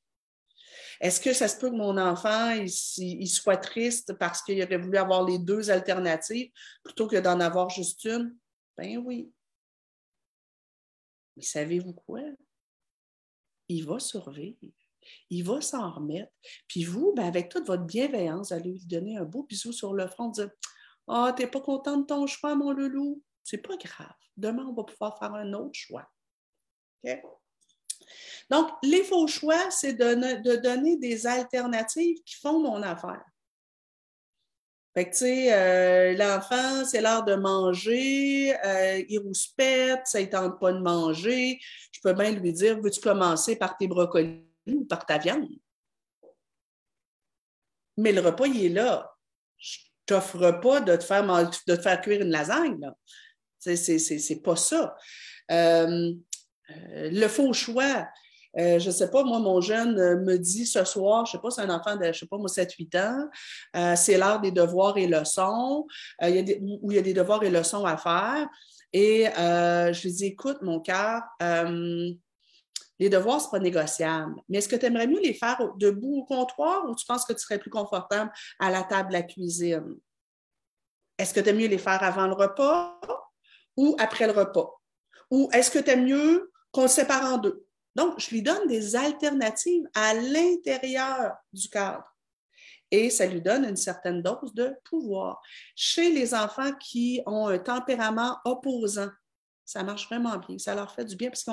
[1.00, 4.98] Est-ce que ça se peut que mon enfant il, soit triste parce qu'il aurait voulu
[4.98, 6.50] avoir les deux alternatives
[6.82, 8.36] plutôt que d'en avoir juste une?
[8.76, 9.32] Ben oui.
[11.36, 12.20] Mais savez-vous quoi?
[13.68, 14.58] Il va survivre.
[15.30, 16.32] Il va s'en remettre.
[16.68, 20.06] Puis vous, ben avec toute votre bienveillance, allez lui donner un beau bisou sur le
[20.06, 20.50] front, dire
[21.08, 23.22] Ah, oh, t'es pas content de ton choix, mon loulou?
[23.42, 24.14] C'est pas grave.
[24.36, 26.08] Demain, on va pouvoir faire un autre choix.
[27.04, 27.39] OK?
[28.50, 33.24] Donc, les faux choix, c'est de, donner des alternatives qui font mon affaire.
[34.92, 40.26] Fait que, tu sais, euh, l'enfant, c'est l'heure de manger, euh, il rouspète, ça ne
[40.26, 41.60] tente pas de manger.
[41.92, 45.48] Je peux bien lui dire, veux-tu commencer par tes brocolis ou par ta viande?
[47.96, 49.14] Mais le repas, il est là.
[49.58, 52.90] Je ne t'offre pas de te, faire, cuire une lasagne.
[53.58, 54.96] C'est pas ça.
[55.52, 56.12] Euh,
[56.94, 58.06] le faux choix,
[58.56, 61.50] je ne sais pas, moi, mon jeune me dit ce soir, je ne sais pas,
[61.50, 63.28] c'est un enfant de, je ne sais pas, moi, 7-8 ans,
[63.96, 65.86] c'est l'heure des devoirs et leçons,
[66.20, 68.48] où il y a des devoirs et leçons à faire.
[68.92, 71.22] Et je lui dis, écoute, mon cœur,
[72.98, 74.34] les devoirs, ce n'est pas négociable.
[74.48, 77.32] Mais est-ce que tu aimerais mieux les faire debout au comptoir ou tu penses que
[77.32, 79.96] tu serais plus confortable à la table de la cuisine?
[81.16, 83.00] Est-ce que tu aimes mieux les faire avant le repas
[83.76, 84.68] ou après le repas?
[85.30, 87.66] Ou est-ce que tu aimes mieux qu'on le sépare en deux?
[87.94, 92.04] Donc, je lui donne des alternatives à l'intérieur du cadre.
[92.90, 95.40] Et ça lui donne une certaine dose de pouvoir.
[95.76, 99.10] Chez les enfants qui ont un tempérament opposant,
[99.64, 100.58] ça marche vraiment bien.
[100.58, 101.52] Ça leur fait du bien parce qu'ils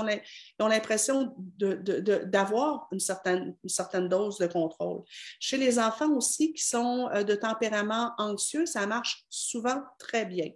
[0.60, 5.04] ont l'impression d'avoir une certaine, une certaine dose de contrôle.
[5.40, 10.50] Chez les enfants aussi qui sont euh, de tempérament anxieux, ça marche souvent très bien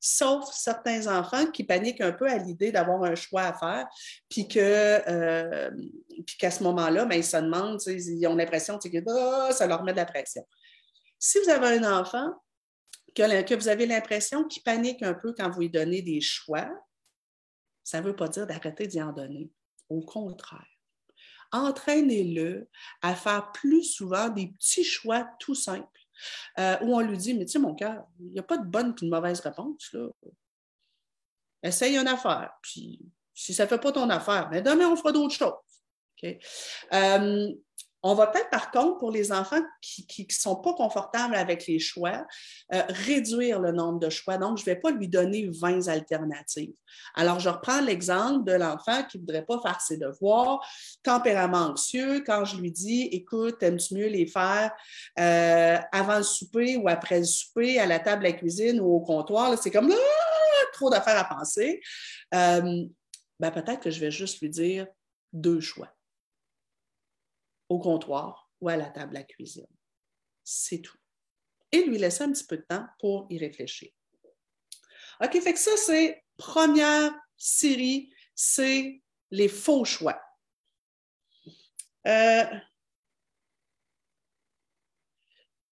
[0.00, 3.86] sauf certains enfants qui paniquent un peu à l'idée d'avoir un choix à faire,
[4.28, 5.70] puis euh,
[6.38, 9.92] qu'à ce moment-là, ben, ils se demandent, ils ont l'impression que oh, ça leur met
[9.92, 10.46] de la pression.
[11.18, 12.30] Si vous avez un enfant
[13.14, 16.70] que, que vous avez l'impression qu'il panique un peu quand vous lui donnez des choix,
[17.82, 19.50] ça ne veut pas dire d'arrêter d'y en donner.
[19.88, 20.66] Au contraire.
[21.50, 22.68] Entraînez-le
[23.00, 25.97] à faire plus souvent des petits choix tout simples
[26.58, 28.66] euh, où on lui dit Mais tu sais, mon cœur, il n'y a pas de
[28.66, 29.92] bonne et de mauvaise réponse.
[29.92, 30.08] Là.
[31.62, 32.52] Essaye une affaire.
[32.62, 33.00] Puis
[33.34, 35.52] si ça ne fait pas ton affaire, mais demain, on fera d'autres choses.
[36.92, 37.52] Euh,
[38.02, 41.80] on va peut-être, par contre, pour les enfants qui ne sont pas confortables avec les
[41.80, 42.26] choix,
[42.72, 44.38] euh, réduire le nombre de choix.
[44.38, 46.74] Donc, je ne vais pas lui donner 20 alternatives.
[47.14, 50.64] Alors, je reprends l'exemple de l'enfant qui ne voudrait pas faire ses devoirs,
[51.02, 52.22] tempérament anxieux.
[52.24, 54.70] Quand je lui dis, écoute, aimes-tu mieux les faire
[55.18, 58.86] euh, avant le souper ou après le souper, à la table à la cuisine ou
[58.94, 59.58] au comptoir?
[59.60, 61.80] C'est comme ah, trop d'affaires à penser.
[62.32, 62.84] Euh,
[63.40, 64.86] ben, peut-être que je vais juste lui dire
[65.32, 65.88] deux choix
[67.68, 69.66] au comptoir ou à la table à cuisine.
[70.44, 70.96] C'est tout.
[71.70, 73.90] Et lui laisser un petit peu de temps pour y réfléchir.
[75.20, 80.20] OK, fait que ça, c'est première série, c'est les faux choix.
[82.06, 82.44] Euh,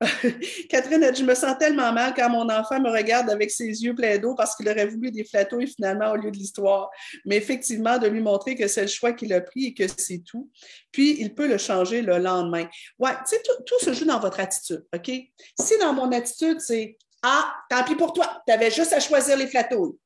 [0.69, 3.65] Catherine a dit Je me sens tellement mal quand mon enfant me regarde avec ses
[3.65, 6.91] yeux pleins d'eau parce qu'il aurait voulu des et finalement au lieu de l'histoire.
[7.25, 10.23] Mais effectivement, de lui montrer que c'est le choix qu'il a pris et que c'est
[10.25, 10.51] tout.
[10.93, 12.69] Puis, il peut le changer le lendemain.
[12.99, 15.11] Ouais, tu sais, tout, se joue dans votre attitude, OK?
[15.59, 19.37] Si dans mon attitude, c'est Ah, tant pis pour toi, tu avais juste à choisir
[19.37, 19.97] les flatouilles.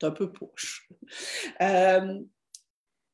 [0.00, 0.88] C'est un peu poche.
[1.60, 2.20] Euh,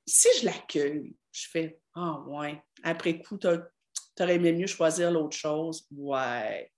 [0.07, 3.59] si je l'accueille, je fais Ah, ouais, après coup, tu tu
[4.23, 5.87] aurais aimé mieux choisir l'autre chose?
[5.91, 6.73] Ouais.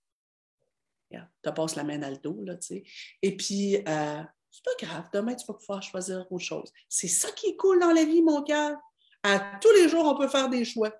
[1.11, 2.83] tu te passes la main dans le dos, là, tu sais.
[3.21, 6.71] Et puis, euh, c'est pas grave, demain, tu vas pouvoir choisir autre chose.
[6.87, 8.77] C'est ça qui est cool dans la vie, mon cœur.
[9.23, 10.91] À tous les jours, on peut faire des choix.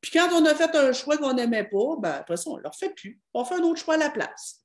[0.00, 2.62] Puis quand on a fait un choix qu'on n'aimait pas, ben, après ça, on ne
[2.62, 3.20] le refait plus.
[3.34, 4.62] On fait un autre choix à la place.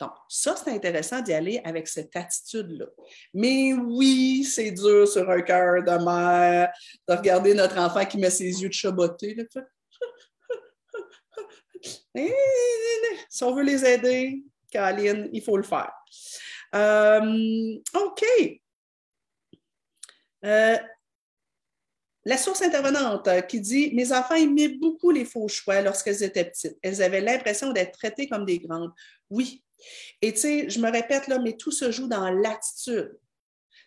[0.00, 2.86] Donc, ça, c'est intéressant d'y aller avec cette attitude-là.
[3.34, 6.72] Mais oui, c'est dur sur un cœur de mère
[7.08, 9.34] de regarder notre enfant qui met ses yeux de chaboté.
[9.34, 9.44] Là,
[13.28, 15.92] si on veut les aider, Caroline, il faut le faire.
[16.74, 18.24] Euh, OK.
[20.44, 20.76] Euh,
[22.24, 26.76] la source intervenante qui dit Mes enfants aimaient beaucoup les faux choix lorsqu'elles étaient petites.
[26.82, 28.92] Elles avaient l'impression d'être traitées comme des grandes.
[29.30, 29.64] Oui.
[30.20, 33.18] Et tu sais, je me répète là, mais tout se joue dans l'attitude.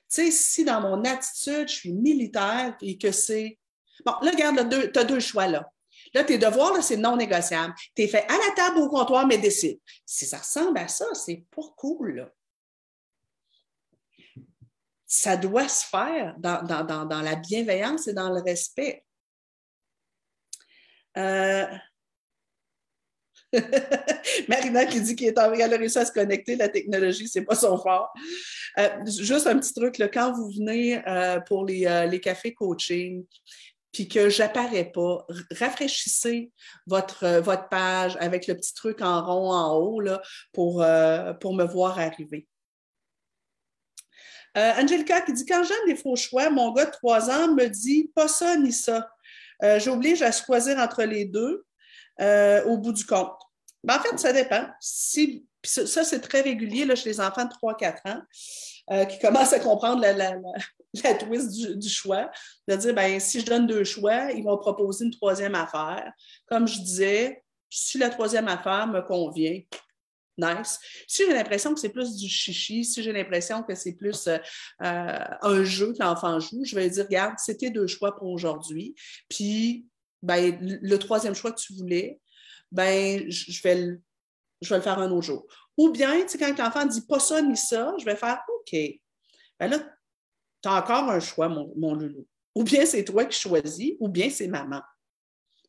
[0.10, 3.60] Tu sais, si dans mon attitude, je suis militaire et que c'est.
[4.06, 5.72] Bon, là, regarde, tu as deux choix là.
[6.14, 7.74] Là, tes devoirs, c'est non négociable.
[7.96, 9.80] Tu es fait à la table ou au comptoir, mais décide.
[10.06, 12.30] Si ça ressemble à ça, c'est pas cool.
[15.06, 19.06] Ça doit se faire dans, la bienveillance et dans le respect.
[21.18, 21.66] Euh...
[24.48, 28.14] Marina qui dit qu'elle a réussi à se connecter, la technologie, c'est pas son fort.
[28.78, 33.26] Euh, juste un petit truc, là, quand vous venez euh, pour les, les, cafés coaching,
[33.92, 36.52] puis que j'apparais pas, rafraîchissez
[36.88, 40.22] votre, euh, votre page avec le petit truc en rond en haut là,
[40.54, 42.48] pour, euh, pour me voir arriver.
[44.58, 47.68] Euh, Angelica qui dit Quand j'aime des faux choix, mon gars de trois ans me
[47.68, 49.10] dit pas ça ni ça.
[49.78, 51.64] J'oblige à choisir entre les deux
[52.66, 53.38] au bout du compte.
[53.84, 54.68] Ben, en fait, ça dépend.
[54.82, 58.22] Ça, c'est très régulier là, chez les enfants de 3-4 ans.
[58.92, 60.36] Euh, qui commencent à comprendre la, la,
[60.94, 62.30] twist du, choix,
[62.68, 66.12] de dire, ben, si je donne deux choix, ils vont proposer une troisième affaire.
[66.48, 69.62] Comme je disais, si la troisième affaire me convient,
[70.38, 70.80] nice.
[71.08, 74.38] Si j'ai l'impression que c'est plus du chichi, si j'ai l'impression que c'est plus euh,
[74.84, 78.96] euh, un jeu que l'enfant joue, je vais dire, regarde, c'était deux choix pour aujourd'hui.
[79.30, 79.86] Puis,
[80.22, 82.20] ben, le troisième choix que tu voulais,
[82.72, 84.02] ben, je vais le,
[84.62, 85.48] je vais le faire un autre jour.
[85.78, 88.76] Ou bien, tu sais, quand l'enfant dit pas ça ni ça, je vais faire OK.
[89.60, 89.80] Ben là,
[90.62, 92.26] tu as encore un choix, mon, mon loulou.
[92.56, 94.82] Ou bien c'est toi qui choisis, ou bien c'est maman.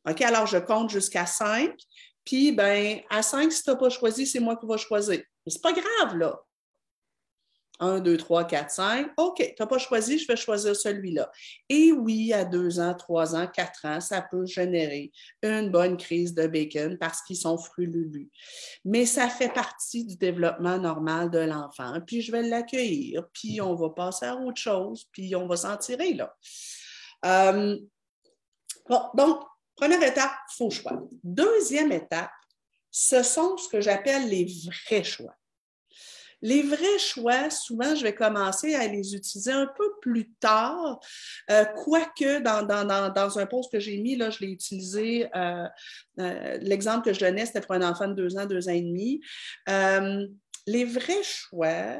[0.08, 1.74] OK, alors je compte jusqu'à cinq,
[2.24, 5.22] puis, ben, à 5, si tu n'as pas choisi, c'est moi qui vais choisir.
[5.44, 6.40] Mais ce pas grave, là.
[7.82, 9.10] 1, 2, 3, 4, 5.
[9.16, 11.30] OK, tu n'as pas choisi, je vais choisir celui-là.
[11.68, 16.34] Et oui, à 2 ans, 3 ans, 4 ans, ça peut générer une bonne crise
[16.34, 18.30] de bacon parce qu'ils sont frululus.
[18.84, 22.00] Mais ça fait partie du développement normal de l'enfant.
[22.06, 25.76] Puis je vais l'accueillir, puis on va passer à autre chose, puis on va s'en
[25.76, 26.34] tirer, là.
[27.24, 27.76] Euh,
[28.88, 29.42] bon, donc,
[29.76, 31.02] Première étape, faux choix.
[31.24, 32.30] Deuxième étape,
[32.90, 35.34] ce sont ce que j'appelle les vrais choix.
[36.42, 40.98] Les vrais choix, souvent, je vais commencer à les utiliser un peu plus tard,
[41.50, 45.66] euh, quoique dans, un post que j'ai mis, là, je l'ai utilisé, euh,
[46.18, 48.82] euh, l'exemple que je donnais, c'était pour un enfant de deux ans, deux ans et
[48.82, 49.20] demi.
[50.66, 51.98] les vrais choix,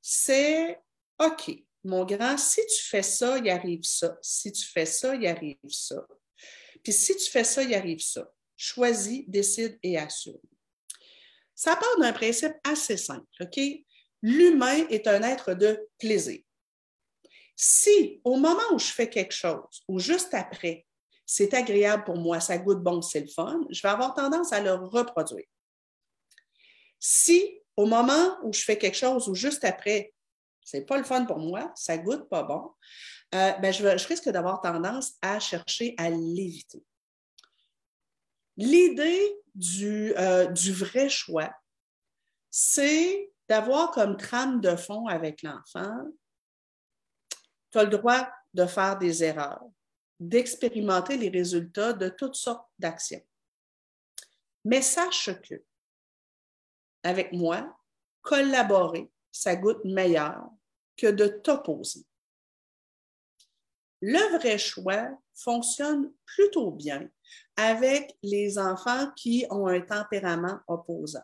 [0.00, 0.78] c'est
[1.20, 1.50] OK,
[1.84, 4.18] mon grand, si tu fais ça, il arrive ça.
[4.22, 6.06] Si tu fais ça, il arrive ça.
[6.82, 8.30] Puis si tu fais ça, il arrive ça.
[8.56, 10.38] Choisis, décide et assume.
[11.58, 13.58] Ça part d'un principe assez simple, OK?
[14.22, 16.38] L'humain est un être de plaisir.
[17.56, 20.86] Si au moment où je fais quelque chose, ou juste après,
[21.26, 24.60] c'est agréable pour moi, ça goûte bon, c'est le fun, je vais avoir tendance à
[24.60, 25.46] le reproduire.
[27.00, 30.14] Si au moment où je fais quelque chose, ou juste après,
[30.64, 32.70] c'est pas le fun pour moi, ça goûte pas bon,
[33.34, 36.84] euh, ben, je, risque d'avoir tendance à chercher à l'éviter.
[38.56, 41.52] L'idée du, euh, du, vrai choix,
[42.50, 46.06] c'est d'avoir comme trame de fond avec l'enfant,
[47.70, 49.64] tu as le droit de faire des erreurs,
[50.20, 53.24] d'expérimenter les résultats de toutes sortes d'actions.
[54.64, 55.62] Mais sache que,
[57.02, 57.76] avec moi,
[58.22, 60.50] collaborer, ça goûte meilleur
[60.96, 62.06] que de t'opposer
[64.00, 67.08] le vrai choix fonctionne plutôt bien
[67.56, 71.22] avec les enfants qui ont un tempérament opposant.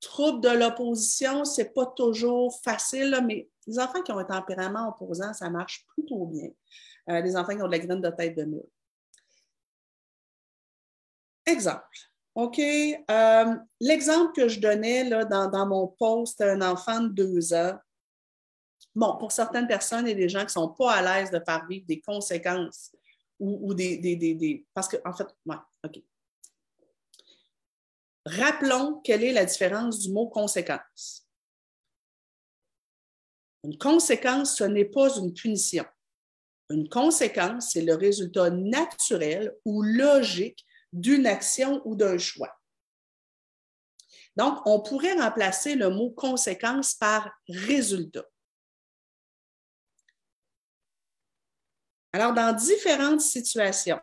[0.00, 4.88] Trouble de l'opposition, ce n'est pas toujours facile, mais les enfants qui ont un tempérament
[4.88, 6.48] opposant, ça marche plutôt bien.
[7.10, 8.64] Euh, les enfants qui ont de la graine de tête de mur.
[11.44, 11.84] Exemple.
[12.34, 12.58] OK.
[12.58, 17.78] Euh, l'exemple que je donnais là, dans, dans mon post, un enfant de deux ans
[18.94, 21.64] Bon, pour certaines personnes, a des gens qui ne sont pas à l'aise de faire
[21.66, 22.92] vivre des conséquences
[23.38, 26.02] ou, des, des, Parce que, en fait, ouais, OK.
[28.26, 31.26] Rappelons quelle est la différence du mot conséquence.
[33.64, 35.84] Une conséquence, ce n'est pas une punition.
[36.68, 42.54] Une conséquence, c'est le résultat naturel ou logique d'une action ou d'un choix.
[44.36, 48.24] Donc, on pourrait remplacer le mot conséquence par résultat.
[52.12, 54.00] Alors, dans différentes situations,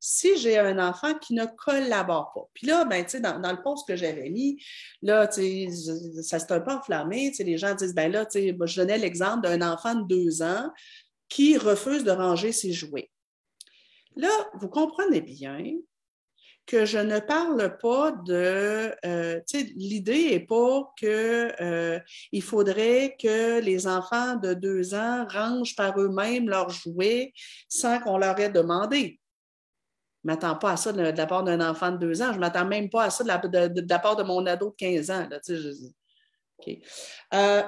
[0.00, 3.88] si j'ai un enfant qui ne collabore pas, puis là, ben, dans, dans le post
[3.88, 4.62] que j'avais mis,
[5.00, 7.32] là, ça s'est un peu enflammé.
[7.38, 10.70] Les gens disent, ben là, je donnais l'exemple d'un enfant de deux ans
[11.28, 13.10] qui refuse de ranger ses jouets.
[14.16, 15.64] Là, vous comprenez bien
[16.66, 18.94] que je ne parle pas de.
[19.04, 19.40] Euh,
[19.76, 22.00] l'idée n'est pas qu'il euh,
[22.42, 27.32] faudrait que les enfants de deux ans rangent par eux-mêmes leurs jouets
[27.68, 29.20] sans qu'on leur ait demandé.
[30.22, 32.30] Je ne m'attends pas à ça de, la part d'un enfant de deux ans.
[32.30, 33.28] Je ne m'attends même pas à ça de
[33.88, 35.28] la, part de mon ado de 15 ans.
[37.34, 37.62] Euh,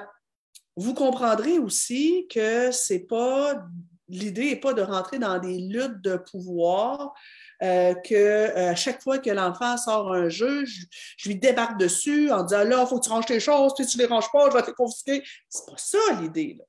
[0.75, 3.63] vous comprendrez aussi que c'est pas.
[4.07, 7.13] L'idée n'est pas de rentrer dans des luttes de pouvoir
[7.63, 10.85] euh, que euh, à chaque fois que l'enfant sort un jeu, je,
[11.27, 13.97] lui débarque dessus en disant là, il faut que tu ranges tes choses, si tu
[13.97, 15.23] ne les ranges pas, je vais te confisquer.
[15.49, 16.59] C'est pas ça l'idée.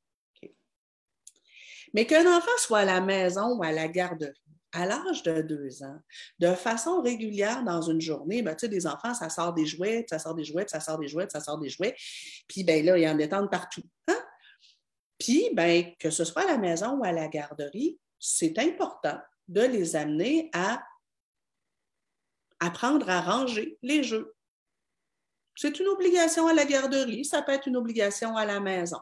[1.95, 4.33] Mais qu'un enfant soit à la maison ou à la garderie,
[4.73, 5.99] à l'âge de deux ans,
[6.39, 10.07] de façon régulière dans une journée, ben, tu sais, des enfants, ça sort des jouets,
[10.09, 11.95] ça sort des jouets, ça sort des jouets, ça sort des jouets.
[12.47, 13.83] Puis ben, là, ils en détendent partout.
[14.09, 14.19] Hein?
[15.19, 19.63] Puis, ben, que ce soit à la maison ou à la garderie, c'est important de
[19.63, 20.83] les amener à
[22.61, 24.35] apprendre à ranger les jeux.
[25.55, 28.99] C'est une obligation à la garderie, ça peut être une obligation à la maison.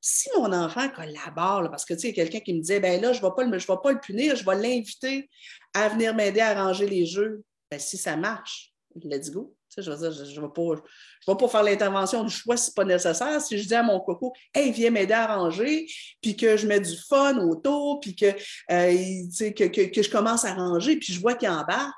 [0.00, 3.18] Si mon enfant collabore, parce que tu sais, quelqu'un qui me disait, ben là, je
[3.18, 5.28] ne vais, pas le, pas le punir, je vais l'inviter
[5.74, 9.55] à venir m'aider à ranger les jeux, ben, si ça marche, let's go.
[9.82, 13.40] Je je ne vais, pas, faire l'intervention du choix si ce n'est pas nécessaire.
[13.40, 15.86] Si je dis à mon coco, hey, viens m'aider à ranger,
[16.22, 20.54] puis que je mets du fun autour, puis que, euh, que, que, je commence à
[20.54, 21.94] ranger, puis je vois qu'il embarque,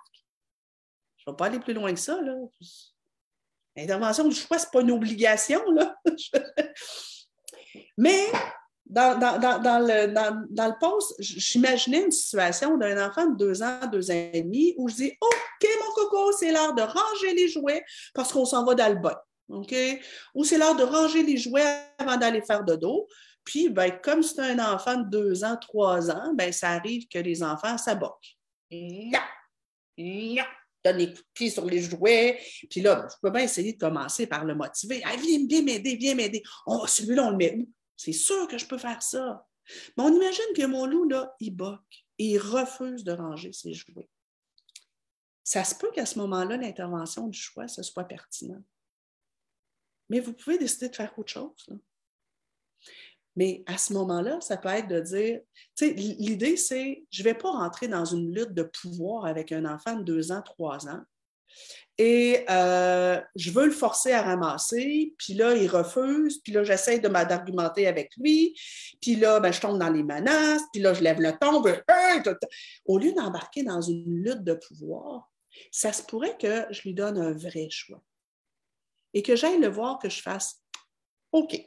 [1.19, 2.19] je ne vais pas aller plus loin que ça.
[3.77, 5.63] L'intervention du choix, ce n'est pas une obligation.
[5.71, 5.95] Là.
[7.97, 8.27] Mais
[8.89, 9.19] dans,
[9.87, 14.89] le, poste, j'imaginais une situation d'un enfant de deux ans, deux ans et demi, où
[14.89, 17.85] je dis OK, mon coco, c'est l'heure de ranger les jouets
[18.15, 19.17] parce qu'on s'en va dans le bain.
[19.51, 19.75] OK?
[20.35, 21.65] Ou c'est l'heure de ranger les jouets
[21.99, 23.07] avant d'aller faire de dos.
[23.45, 27.19] Puis, ben, comme c'est un enfant de deux ans, trois ans, ben, ça arrive que
[27.19, 28.37] les enfants s'aboquent.
[28.71, 29.21] Non!
[29.97, 30.45] Non!
[30.85, 32.39] Donne les coups de pied sur les jouets.
[32.71, 35.03] Puis là, je peux bien essayer de commencer par le motiver.
[35.19, 36.43] viens, viens m'aider, viens m'aider.
[36.67, 37.69] Oh, celui-là, on le met où?
[37.99, 39.47] C'est sûr que je peux faire ça.
[39.97, 43.75] Mais on imagine que mon loup, là, il boque et il refuse de ranger ses
[43.75, 44.09] jouets.
[45.45, 48.63] Ça se peut qu'à ce moment-là, l'intervention du choix, ce soit pertinent.
[50.09, 51.67] Mais vous pouvez décider de faire autre chose.
[53.37, 55.41] Mais à ce moment-là, ça peut être de dire,
[55.77, 59.65] tu l'idée, c'est, je ne vais pas rentrer dans une lutte de pouvoir avec un
[59.65, 61.03] enfant de deux ans, trois ans.
[62.01, 67.01] Et euh, je veux le forcer à ramasser, puis là, il refuse, puis là, j'essaie
[67.01, 68.57] de d'argumenter avec lui,
[69.01, 71.61] puis là, ben, je tombe dans les menaces, puis là, je lève le ton.
[72.87, 75.29] Au lieu d'embarquer dans une lutte de pouvoir,
[75.73, 78.01] ça se pourrait que je lui donne un vrai choix
[79.13, 80.63] et que j'aille le voir, que je fasse
[81.33, 81.61] OK.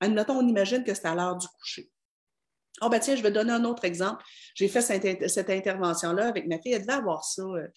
[0.00, 1.90] Admettons, on imagine que c'est à l'heure du coucher.
[2.82, 4.22] Oh, ben tiens, je vais donner un autre exemple.
[4.54, 6.72] J'ai fait cette, intervention-là avec ma fille.
[6.72, 7.42] Elle devait avoir ça.
[7.42, 7.68] Euh,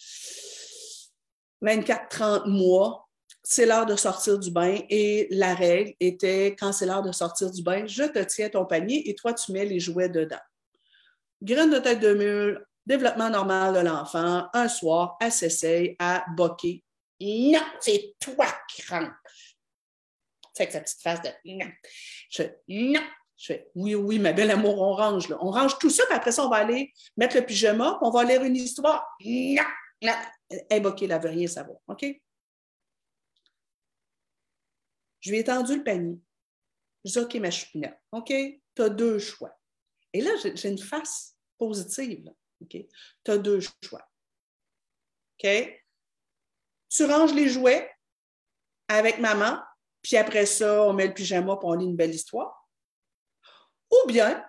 [1.63, 3.07] 24-30 mois,
[3.43, 7.49] c'est l'heure de sortir du bain et la règle était quand c'est l'heure de sortir
[7.49, 10.39] du bain, je te tiens ton panier et toi, tu mets les jouets dedans.
[11.41, 16.83] Graine de tête de mule, développement normal de l'enfant, un soir, elle s'essaye à boquer.
[17.21, 19.13] Non, c'est toi qui rentres.
[20.53, 21.71] C'est avec sa petite face de non.
[22.29, 23.01] Je non.
[23.37, 25.29] Je fais oui, oui, ma belle amour, on range.
[25.29, 25.37] Là.
[25.41, 28.09] On range tout ça, puis après ça, on va aller mettre le pyjama, puis on
[28.09, 29.05] va lire une histoire.
[29.23, 29.63] Non,
[30.01, 30.13] non.
[30.49, 31.79] Elle elle veut rien savoir.
[31.87, 32.05] OK?
[35.19, 36.19] Je lui ai tendu le panier.
[37.03, 37.99] Je dis OK, ma choupinette.
[38.11, 38.27] OK?
[38.27, 39.57] Tu as deux choix.
[40.13, 42.31] Et là, j'ai une face positive.
[42.61, 42.77] OK?
[43.23, 44.07] Tu as deux choix.
[45.37, 45.83] OK?
[46.89, 47.91] Tu ranges les jouets
[48.87, 49.61] avec maman,
[50.01, 52.67] puis après ça, on met le pyjama pour on lit une belle histoire.
[53.91, 54.45] Ou bien,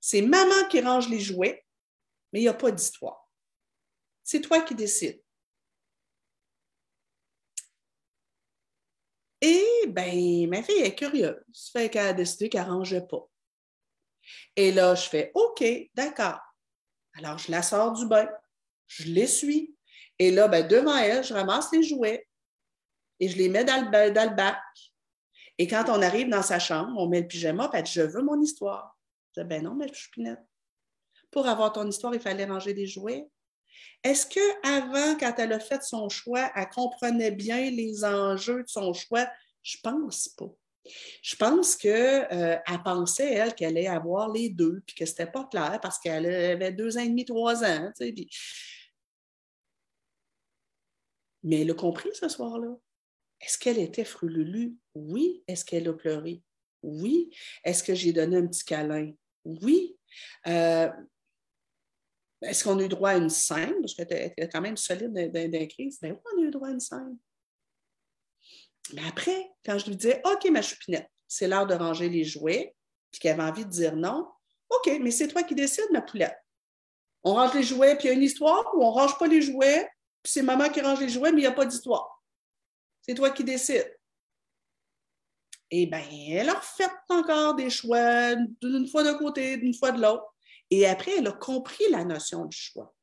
[0.00, 1.64] c'est maman qui range les jouets,
[2.32, 3.27] mais il n'y a pas d'histoire.
[4.30, 5.22] C'est toi qui décides.
[9.40, 11.70] Et ben, ma fille est curieuse.
[11.72, 13.26] Fait qu'elle a décidé qu'elle ne pas.
[14.54, 15.64] Et là, je fais OK,
[15.94, 16.40] d'accord.
[17.14, 18.28] Alors, je la sors du bain,
[18.86, 19.74] je l'essuie.
[20.18, 22.28] Et là, ben, devant elle, je ramasse les jouets
[23.20, 24.58] et je les mets dans le, bac.
[25.56, 28.22] Et quand on arrive dans sa chambre, on met le pyjama, puis elle Je veux
[28.22, 28.94] mon histoire.
[29.34, 30.44] Je dis Ben non, mais choupinette.
[31.30, 33.26] Pour avoir ton histoire, il fallait ranger des jouets.
[34.02, 38.92] Est-ce qu'avant, quand elle a fait son choix, elle comprenait bien les enjeux de son
[38.92, 39.28] choix?
[39.62, 40.50] Je pense pas.
[41.22, 45.30] Je pense qu'elle euh, pensait, elle, qu'elle allait avoir les deux, puis que ce n'était
[45.30, 47.92] pas clair parce qu'elle avait deux ans et demi, trois ans.
[51.42, 52.74] Mais elle a compris ce soir-là.
[53.40, 54.76] Est-ce qu'elle était frululu?
[54.94, 55.42] Oui.
[55.46, 56.42] Est-ce qu'elle a pleuré?
[56.82, 57.30] Oui.
[57.64, 59.12] Est-ce que j'ai donné un petit câlin?
[59.44, 59.96] Oui.
[60.46, 60.90] Euh,
[62.42, 63.74] est-ce qu'on a eu droit à une scène?
[63.80, 65.98] Parce que tu es quand même solide d'un crise.
[66.00, 67.18] Ben oui, on a eu droit à une scène.
[68.94, 72.74] Mais après, quand je lui disais OK, ma choupinette, c'est l'heure de ranger les jouets,
[73.10, 74.28] puis qu'elle avait envie de dire non,
[74.70, 76.36] OK, mais c'est toi qui décides, ma poulette.
[77.24, 79.26] On range les jouets, puis il y a une histoire, ou on ne range pas
[79.26, 79.88] les jouets,
[80.22, 82.22] puis c'est maman qui range les jouets, mais il n'y a pas d'histoire.
[83.02, 83.94] C'est toi qui décides.
[85.70, 90.00] Eh bien, elle a refait encore des choix, d'une fois d'un côté, d'une fois de
[90.00, 90.24] l'autre.
[90.70, 92.94] Et après, elle a compris la notion du choix.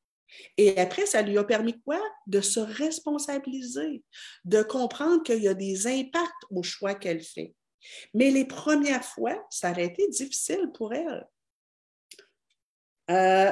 [0.58, 2.02] Et après, ça lui a permis quoi?
[2.28, 4.04] De se responsabiliser,
[4.44, 7.56] de comprendre qu'il y a des impacts au choix qu'elle fait.
[8.14, 11.28] Mais les premières fois, ça a été difficile pour elle.
[13.12, 13.52] Euh,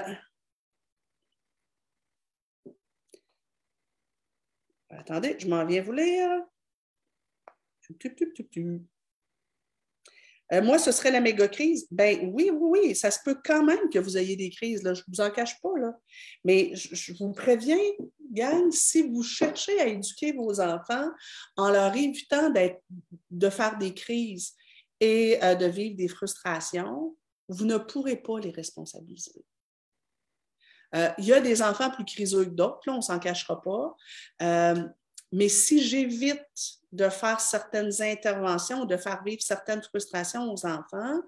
[4.90, 6.30] attendez, je m'en viens vous lire.
[10.54, 11.88] Euh, moi, ce serait la méga crise.
[11.90, 14.90] Ben oui, oui, oui, ça se peut quand même que vous ayez des crises, je
[14.90, 15.70] ne vous en cache pas.
[16.44, 17.80] Mais je, vous préviens,
[18.32, 21.10] gang, si vous cherchez à éduquer vos enfants
[21.58, 22.54] en leur évitant
[23.32, 24.54] de faire des crises
[25.00, 27.16] et euh, de vivre des frustrations,
[27.50, 29.44] vous ne pourrez pas les responsabiliser.
[30.96, 33.60] Euh, il y a des enfants plus criseux que d'autres, là, on ne s'en cachera
[33.60, 33.96] pas.
[35.34, 36.46] Mais si j'évite
[36.92, 41.22] de faire certaines interventions, de faire vivre certaines frustrations aux enfants,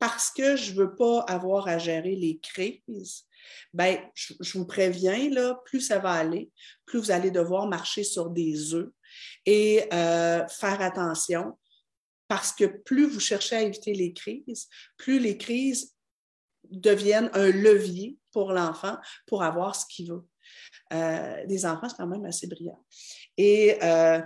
[0.00, 3.26] parce que je ne veux pas avoir à gérer les crises,
[3.72, 6.50] ben, je, vous préviens, là, plus ça va aller,
[6.84, 8.90] plus vous allez devoir marcher sur des œufs
[9.46, 11.56] et euh, faire attention
[12.26, 15.94] parce que plus vous cherchez à éviter les crises, plus les crises
[16.64, 18.96] deviennent un levier pour l'enfant
[19.26, 20.26] pour avoir ce qu'il veut.
[20.92, 22.84] Euh, les enfants, c'est quand même assez brillant.
[23.36, 24.20] Et euh,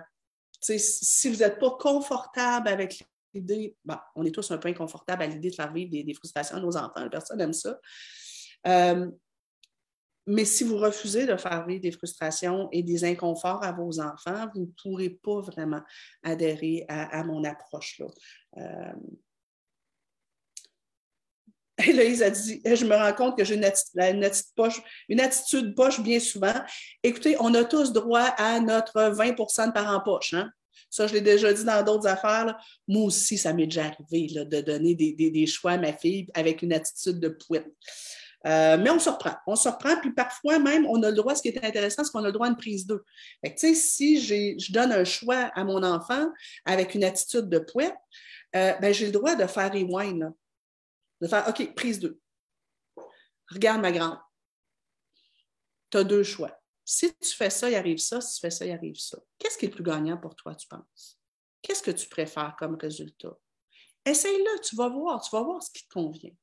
[0.61, 3.03] si vous n'êtes pas confortable avec
[3.35, 3.77] l'idée,
[4.15, 6.77] on est tous un peu inconfortables à l'idée de faire vivre des, frustrations à nos
[6.77, 7.79] enfants, personne n'aime ça.
[8.67, 9.11] Euh,
[10.27, 14.47] mais si vous refusez de faire vivre des frustrations et des inconforts à vos enfants,
[14.55, 15.81] vous ne pourrez pas vraiment
[16.23, 17.99] adhérer à, mon approche.
[17.99, 18.07] Là.
[18.59, 18.93] Euh...
[21.87, 23.65] Héloïse a dit Je me rends compte que j'ai une,
[25.21, 26.55] attitude poche, bien souvent.
[27.03, 30.35] Écoutez, on a tous droit à notre 20% de parents poche.
[30.35, 30.51] Hein?
[30.91, 32.59] Ça, je l'ai déjà dit dans d'autres affaires.
[32.89, 36.73] Moi aussi, ça m'est déjà arrivé de donner des, choix à ma fille avec une
[36.73, 37.69] attitude de pouette.
[38.47, 39.35] Euh, mais on se reprend.
[39.47, 42.13] On se reprend, puis parfois même, on a le droit, ce qui est intéressant, c'est
[42.13, 43.05] qu'on a le droit à une prise d'eux.
[43.57, 46.29] Si je donne un choix à mon enfant
[46.65, 47.93] avec une attitude de pouet,
[48.57, 50.33] euh, ben, j'ai le droit de faire rewind,
[51.21, 52.21] de faire OK, prise d'eux.
[53.51, 54.19] Regarde ma grande.
[55.91, 56.55] Tu as deux choix.
[56.85, 58.21] Si tu fais ça, il arrive ça.
[58.21, 59.19] Si tu fais ça, il arrive ça.
[59.39, 61.19] Qu'est-ce qui est le plus gagnant pour toi, tu penses?
[61.63, 63.37] Qu'est-ce que tu préfères comme résultat?
[64.05, 66.35] Essaye-le, tu vas voir, tu vas voir ce qui te convient.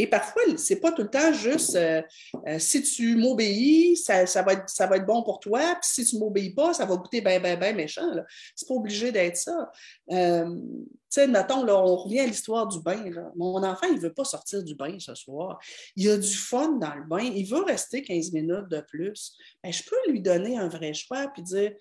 [0.00, 2.00] Et parfois, ce n'est pas tout le temps juste euh,
[2.46, 6.04] euh, si tu m'obéis, ça, va être, ça va être bon pour toi, puis si
[6.04, 8.08] tu ne m'obéis pas, ça va goûter bien, bien, bien méchant.
[8.54, 9.72] Ce n'est pas obligé d'être ça.
[10.12, 13.10] Euh, tu sais, mettons, là, on revient à l'histoire du bain.
[13.34, 15.58] Mon enfant, il ne veut pas sortir du bain ce soir.
[15.96, 17.22] Il a du fun dans le bain.
[17.22, 19.32] Il veut rester 15 minutes de plus.
[19.64, 21.72] Ben, je peux lui donner un vrai choix puis dire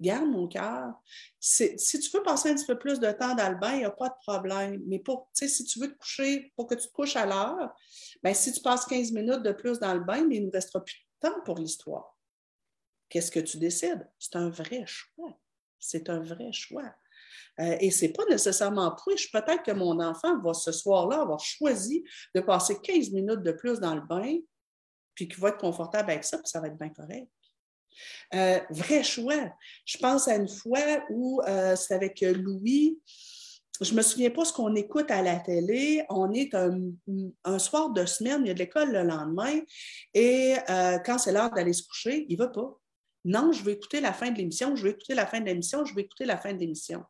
[0.00, 0.94] garde mon cœur.
[1.38, 3.84] Si tu veux passer un petit peu plus de temps dans le bain, il n'y
[3.84, 4.82] a pas de problème.
[4.86, 7.74] Mais pour, si tu veux te coucher, pour que tu te couches à l'heure,
[8.22, 10.52] ben, si tu passes 15 minutes de plus dans le bain, mais il ne nous
[10.52, 12.16] restera plus de temps pour l'histoire.
[13.08, 14.08] Qu'est-ce que tu décides?
[14.18, 15.38] C'est un vrai choix.
[15.78, 16.94] C'est un vrai choix.
[17.58, 19.30] Euh, et ce n'est pas nécessairement push.
[19.32, 23.80] Peut-être que mon enfant va ce soir-là avoir choisi de passer 15 minutes de plus
[23.80, 24.38] dans le bain,
[25.14, 27.28] puis qu'il va être confortable avec ça, puis ça va être bien correct.
[28.34, 29.52] Euh, vrai choix.
[29.84, 32.98] Je pense à une fois où euh, c'est avec Louis.
[33.80, 36.04] Je me souviens pas ce qu'on écoute à la télé.
[36.10, 39.58] On est un, soir de semaine, il y a de l'école le lendemain,
[40.12, 42.78] et euh, quand c'est l'heure d'aller se coucher, il va pas.
[43.24, 45.84] Non, je veux écouter la fin de l'émission, je veux écouter la fin de l'émission,
[45.84, 47.04] je veux écouter la fin de l'émission.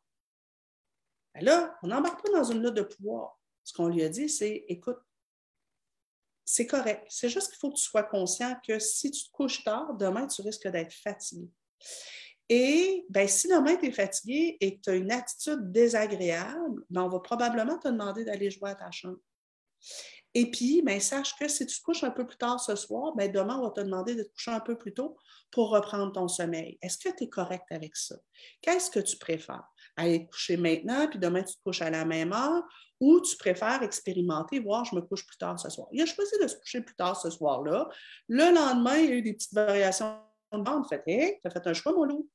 [1.34, 3.38] Ben là, on n'embarque pas dans une note de pouvoir.
[3.64, 4.98] Ce qu'on lui a dit, c'est écoute,
[6.52, 7.06] c'est correct.
[7.08, 10.26] C'est juste qu'il faut que tu sois conscient que si tu te couches tard, demain,
[10.26, 11.48] tu risques d'être fatigué.
[12.48, 17.02] Et ben, si demain, tu es fatigué et que tu as une attitude désagréable, ben,
[17.02, 19.20] on va probablement te demander d'aller jouer à ta chambre.
[20.34, 23.14] Et puis, ben, sache que si tu te couches un peu plus tard ce soir,
[23.14, 25.16] ben, demain, on va te demander de te coucher un peu plus tôt
[25.52, 26.78] pour reprendre ton sommeil.
[26.82, 28.16] Est-ce que tu es correct avec ça?
[28.60, 29.68] Qu'est-ce que tu préfères?
[29.96, 32.62] Aller te coucher maintenant, puis demain, tu te couches à la même heure,
[33.00, 35.88] ou tu préfères expérimenter, voir, je me couche plus tard ce soir.
[35.92, 37.88] Il a choisi de se coucher plus tard ce soir-là.
[38.28, 40.18] Le lendemain, il y a eu des petites variations
[40.52, 40.86] de bande.
[40.86, 42.28] Fait, tu as fait un choix, mon loup.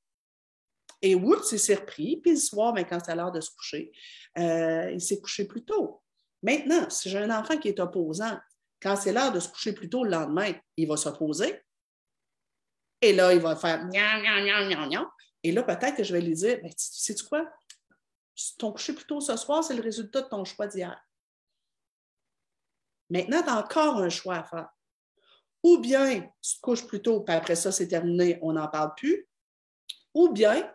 [1.02, 2.18] Et oups, il s'est repris.
[2.18, 3.92] Puis le soir, ben, quand c'est l'heure de se coucher,
[4.40, 6.02] euh, il s'est couché plus tôt.
[6.42, 8.40] Maintenant, si j'ai un enfant qui est opposant,
[8.82, 11.62] quand c'est l'heure de se coucher plus tôt le lendemain, il va s'opposer.
[13.02, 13.86] Et là, il va faire
[15.46, 17.48] Et là, peut-être que je vais lui dire, ben, sais-tu quoi?
[18.58, 21.00] ton coucher plus tôt ce soir, c'est le résultat de ton choix d'hier.
[23.12, 24.70] Maintenant, tu as encore un choix à faire.
[25.64, 28.94] Ou bien tu te couches plus tôt, puis après ça, c'est terminé, on n'en parle
[28.96, 29.30] plus.
[30.16, 30.68] Ou bien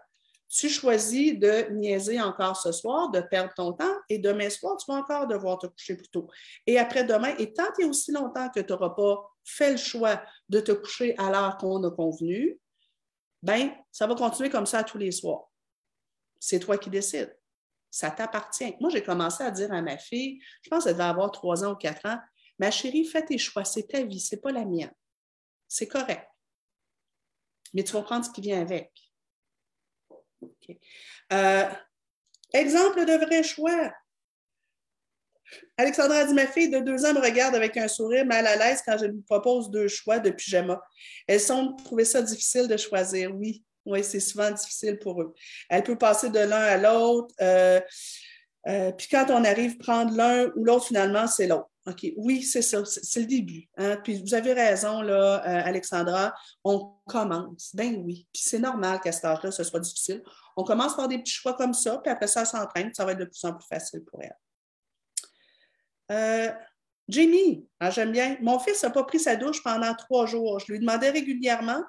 [0.49, 4.91] tu choisis de niaiser encore ce soir, de perdre ton temps, et demain soir, tu
[4.91, 6.29] vas encore devoir te coucher plus tôt.
[6.67, 10.61] Et après-demain, et tant et aussi longtemps que tu n'auras pas fait le choix de
[10.61, 12.61] te coucher à l'heure qu'on a convenu,
[13.43, 15.51] ben, ça va continuer comme ça tous les soirs.
[16.39, 17.37] C'est toi qui décides
[17.91, 18.77] ça t'appartient.
[18.81, 21.73] Moi, j'ai commencé à dire à ma fille, je pense qu'elle devait avoir trois ans
[21.73, 22.19] ou quatre ans,
[22.59, 24.93] ma chérie, fais tes choix, c'est ta vie, c'est pas la mienne.
[25.67, 26.27] C'est correct.
[27.75, 28.93] Mais tu vas prendre ce qui vient avec.
[31.33, 31.71] Euh,
[32.53, 33.93] exemple de vrai choix.
[35.77, 38.83] Alexandra dit Ma fille de deux ans me regarde avec un sourire mal à l'aise
[38.85, 40.81] quand je lui propose deux choix de pyjama.
[41.27, 43.35] Elles sont trouvé ça difficile de choisir.
[43.35, 45.35] Oui, oui, c'est souvent difficile pour eux.
[45.69, 47.35] Elle peut passer de l'un à l'autre.
[47.41, 47.81] Euh,
[48.69, 51.71] euh, puis quand on arrive à prendre l'un ou l'autre, finalement, c'est l'autre.
[52.17, 53.69] Oui, c'est ça, c'est le début.
[53.77, 53.97] Hein.
[54.05, 57.75] Puis vous avez raison, là, euh, Alexandra, on commence.
[57.75, 58.29] Ben oui.
[58.33, 60.23] Puis c'est normal qu'à cet âge-là, ce soit difficile.
[60.57, 63.19] On commence par des petits choix comme ça, puis après ça, s'entraîne, ça va être
[63.19, 64.37] de plus en plus facile pour elle.
[66.11, 66.51] Euh,
[67.09, 68.37] Jamie, ah, j'aime bien.
[68.41, 70.59] Mon fils n'a pas pris sa douche pendant trois jours.
[70.61, 71.83] Je lui demandais régulièrement,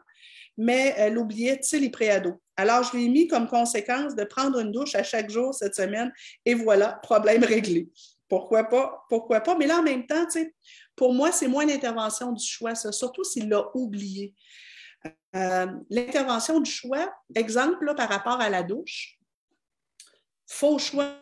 [0.58, 2.42] mais elle oubliait, tu sais, les préados.
[2.56, 5.76] Alors, je lui ai mis comme conséquence de prendre une douche à chaque jour cette
[5.76, 6.12] semaine
[6.46, 7.90] et voilà, problème réglé.
[8.28, 9.04] Pourquoi pas?
[9.10, 9.56] Pourquoi pas?
[9.58, 10.26] Mais là, en même temps,
[10.96, 14.34] pour moi, c'est moins l'intervention du choix, surtout s'il l'a oublié.
[15.36, 19.18] Euh, l'intervention du choix, exemple par rapport à la douche,
[20.48, 21.16] faux choix.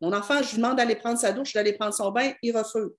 [0.00, 2.90] Mon enfant, je lui demande d'aller prendre sa douche, d'aller prendre son bain, il refuse.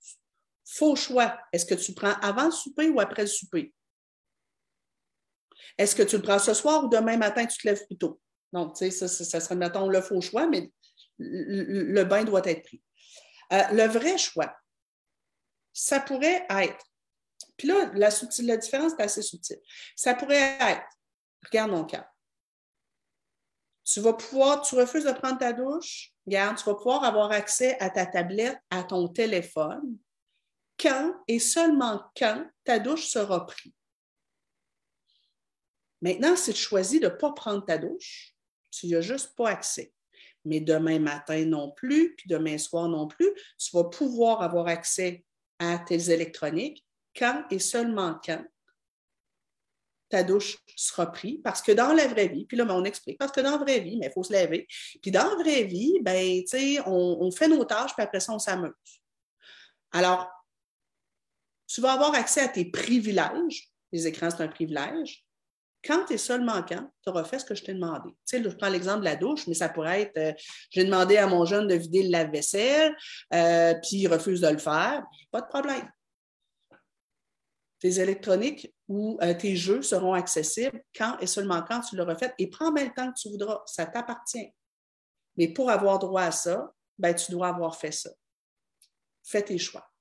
[0.66, 1.38] Faux choix.
[1.52, 3.74] Est-ce que tu prends avant le souper ou après le souper?
[5.78, 8.22] Est-ce que tu le prends ce soir ou demain matin, tu te lèves plus tôt?
[8.54, 10.72] Donc, tu sais, ça, ça, serait, mettons, le faux choix, mais
[11.18, 12.82] le, bain doit être pris.
[13.54, 14.56] Euh, le vrai choix,
[15.74, 16.86] ça pourrait être,
[17.58, 18.10] puis là, la,
[18.44, 19.60] la différence est assez subtile.
[19.96, 20.86] Ça pourrait être,
[21.46, 22.10] regarde mon cas.
[23.84, 27.90] Tu vas pouvoir, tu refuses de prendre ta douche, tu vas pouvoir avoir accès à
[27.90, 29.98] ta tablette, à ton téléphone,
[30.80, 33.74] quand et seulement quand ta douche sera prise.
[36.02, 38.36] Maintenant, si tu choisis de ne pas prendre ta douche,
[38.72, 39.94] tu n'y as juste pas accès.
[40.46, 45.24] Mais demain matin non plus, puis demain soir non plus, tu vas pouvoir avoir accès
[45.60, 46.84] à tes électroniques
[47.16, 48.44] quand et seulement quand
[50.12, 51.40] ta douche sera prise.
[51.44, 53.58] Parce que dans la vraie vie, puis là, ben, on explique, parce que dans la
[53.58, 54.68] vraie vie, il faut se laver.
[55.02, 56.44] Puis dans la vraie vie, ben,
[56.86, 58.72] on, on fait nos tâches, puis après ça, on s'amuse.
[59.92, 60.30] Alors,
[61.68, 63.70] tu vas avoir accès à tes privilèges.
[63.92, 65.26] Les écrans, c'est un privilège.
[65.84, 68.10] Quand et seulement quand tu auras fait ce que je t'ai demandé.
[68.10, 70.34] Tu sais, je prends l'exemple de la douche, mais ça pourrait être euh,
[70.70, 72.96] j'ai demandé à mon jeune de vider le lave-vaisselle,
[73.34, 75.04] euh, puis il refuse de le faire.
[75.32, 75.90] Pas de problème.
[77.82, 82.34] Tes électroniques ou euh, tes jeux seront accessibles quand et seulement quand tu l'auras fait.
[82.38, 83.64] Et prends bien le temps que tu voudras.
[83.66, 84.54] Ça t'appartient.
[85.36, 88.12] Mais pour avoir droit à ça, ben, tu dois avoir fait ça.
[89.24, 89.92] Fais tes choix.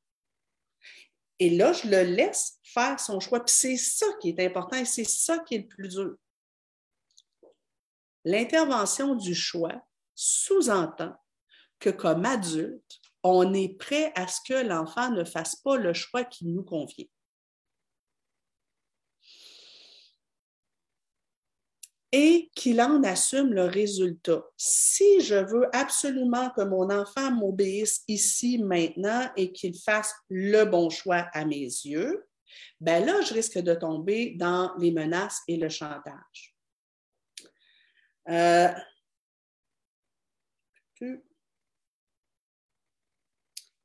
[1.39, 3.43] Et là, je le laisse faire son choix.
[3.43, 6.17] Puis c'est ça qui est important et c'est ça qui est le plus dur.
[8.25, 9.83] L'intervention du choix
[10.15, 11.15] sous-entend
[11.79, 16.25] que comme adulte, on est prêt à ce que l'enfant ne fasse pas le choix
[16.25, 17.07] qui nous convient.
[22.13, 24.43] Et qu'il en assume le résultat.
[24.57, 30.91] Si je veux absolument que mon enfant m'obéisse ici, maintenant, et qu'il fasse le bon
[30.91, 32.27] choix à mes yeux,
[32.81, 36.57] ben là, je risque de tomber dans les menaces et le chantage.
[38.29, 38.69] Euh,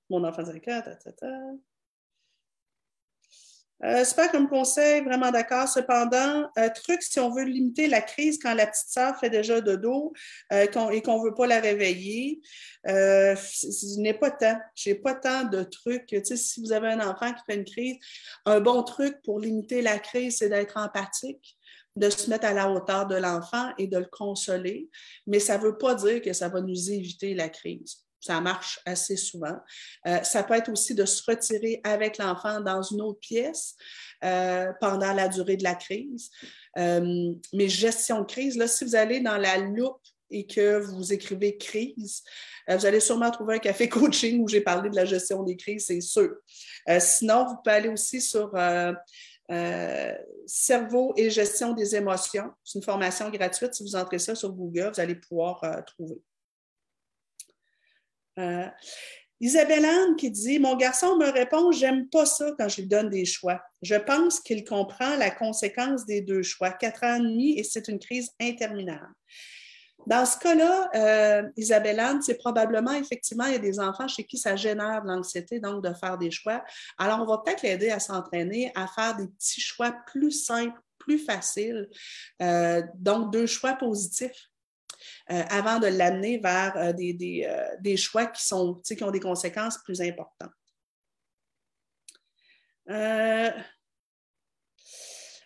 [0.10, 0.96] mon enfant ta.
[3.84, 5.68] Euh, super comme conseil, vraiment d'accord.
[5.68, 9.60] Cependant, euh, truc, si on veut limiter la crise quand la petite sœur fait déjà
[9.60, 10.14] dodo
[10.54, 12.42] euh, et qu'on ne veut pas la réveiller,
[12.86, 14.58] je n'ai pas tant.
[14.76, 16.16] Je n'ai pas tant de trucs.
[16.24, 17.98] Si vous avez un enfant qui fait une crise,
[18.46, 21.58] un bon truc pour limiter la crise, c'est d'être empathique
[21.96, 24.90] de se mettre à la hauteur de l'enfant et de le consoler,
[25.28, 28.05] mais ça ne veut pas dire que ça va nous éviter la crise.
[28.26, 29.56] Ça marche assez souvent.
[30.08, 33.76] Euh, ça peut être aussi de se retirer avec l'enfant dans une autre pièce
[34.24, 36.32] euh, pendant la durée de la crise.
[36.76, 40.02] Euh, mais gestion de crise, là, si vous allez dans la loupe
[40.32, 42.24] et que vous écrivez crise,
[42.68, 45.86] vous allez sûrement trouver un café coaching où j'ai parlé de la gestion des crises,
[45.86, 46.34] c'est sûr.
[47.00, 48.52] sinon, vous pouvez aller aussi sur
[50.48, 52.50] cerveau et gestion des émotions.
[52.64, 53.76] C'est une formation gratuite.
[53.76, 56.20] Si vous entrez ça sur Google, vous allez pouvoir trouver.
[58.40, 58.68] Euh,
[59.42, 63.10] Isabelle Anne qui dit Mon garçon me répond J'aime pas ça quand je lui donne
[63.10, 63.62] des choix.
[63.82, 66.72] Je pense qu'il comprend la conséquence des deux choix.
[66.72, 69.14] Quatre ans et demi et c'est une crise interminable.
[70.08, 74.24] Dans ce cas-là, euh, Isabelle Anne, c'est probablement effectivement, il y a des enfants chez
[74.24, 76.64] qui ça génère de l'anxiété, donc de faire des choix.
[77.00, 81.18] Alors, on va peut-être l'aider à s'entraîner à faire des petits choix plus simples, plus
[81.18, 81.90] faciles.
[82.42, 84.50] Euh, donc, deux choix positifs
[85.32, 89.80] euh, avant de l'amener vers euh, euh, des, choix qui, sont, qui ont des conséquences
[89.84, 90.52] plus importantes.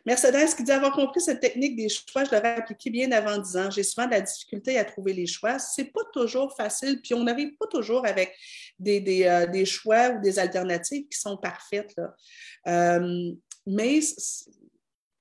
[0.06, 3.58] Mercedes qui dit avoir compris cette technique des choix, je l'aurais appliquée bien avant 10
[3.58, 3.70] ans.
[3.70, 5.60] J'ai souvent de la difficulté à trouver les choix.
[5.60, 8.36] Ce n'est pas toujours facile, puis on n'arrive pas toujours avec
[8.80, 11.96] des, choix ou des alternatives qui sont parfaites.
[12.66, 14.00] mais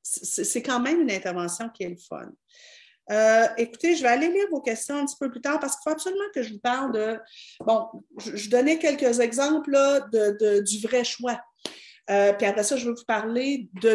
[0.02, 2.32] c'est quand même une intervention qui est le fun.
[3.10, 5.82] Euh, écoutez, je vais aller lire vos questions un petit peu plus tard parce qu'il
[5.84, 7.18] faut absolument que je vous parle de.
[7.60, 7.88] Bon,
[8.18, 9.72] je, donnais quelques exemples
[10.12, 11.40] de, du vrai choix.
[12.10, 13.90] Euh, puis après ça, je vais vous parler de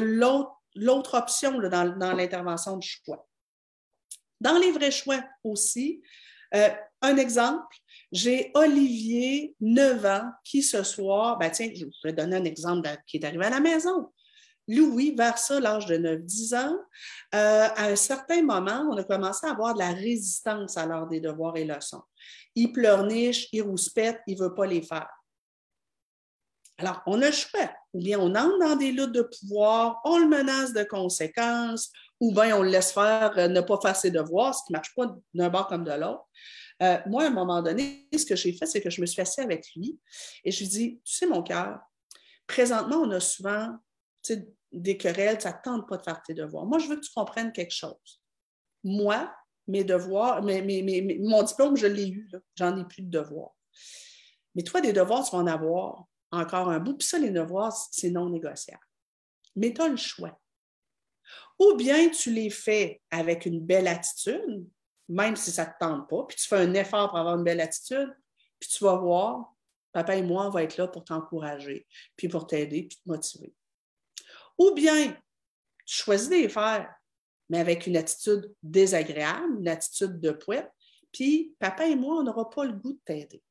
[0.76, 3.28] l'autre option dans, dans l'intervention du choix.
[4.42, 6.02] Dans les vrais choix aussi,
[6.56, 6.70] euh,
[7.02, 7.76] un exemple,
[8.12, 13.18] j'ai Olivier, 9 ans, qui ce soir, ben tiens, je vais donner un exemple qui
[13.18, 14.12] est arrivé à la maison.
[14.68, 16.78] Louis, vers ça, l'âge de 9-10 ans,
[17.36, 21.08] euh, à un certain moment, on a commencé à avoir de la résistance à l'heure
[21.08, 22.04] des devoirs et leçons.
[22.56, 25.10] Il pleurniche, il rouspète, il ne veut pas les faire.
[26.78, 27.72] Alors, on a le choix.
[27.94, 32.34] Ou bien on entre dans des luttes de pouvoir, on le menace de conséquences, ou
[32.34, 34.96] bien on le laisse faire, euh, ne pas faire ses devoirs, ce qui ne marche
[34.96, 36.26] pas d'un bord comme de l'autre.
[36.82, 39.22] Euh, moi, à un moment donné, ce que j'ai fait, c'est que je me suis
[39.22, 40.00] assise avec lui
[40.44, 41.80] et je lui ai dit Tu sais, mon cœur,
[42.48, 43.78] présentement, on a souvent
[44.72, 46.66] des querelles, ça ne tente pas de faire tes devoirs.
[46.66, 48.22] Moi, je veux que tu comprennes quelque chose.
[48.84, 49.34] Moi,
[49.68, 53.56] mes devoirs, mon diplôme, je l'ai eu, j'en ai plus de devoirs.
[54.56, 56.98] Mais toi, des devoirs, tu vas en avoir encore un bout.
[56.98, 58.84] Puis ça, les devoirs, c'est non négociable.
[59.56, 60.40] Mais tu as le choix.
[61.60, 64.68] Ou bien tu les fais avec une belle attitude,
[65.08, 67.44] même si ça ne te tente pas, puis tu fais un effort pour avoir une
[67.44, 68.14] belle attitude,
[68.60, 69.54] puis tu vas voir,
[69.92, 73.54] papa et moi, on va être là pour t'encourager, puis pour t'aider, puis te motiver.
[74.58, 75.16] Ou bien
[75.86, 76.94] tu choisis de les faire,
[77.50, 80.72] mais avec une attitude désagréable, une attitude de poète,
[81.12, 83.44] puis papa et moi, on n'aura pas le goût de t'aider.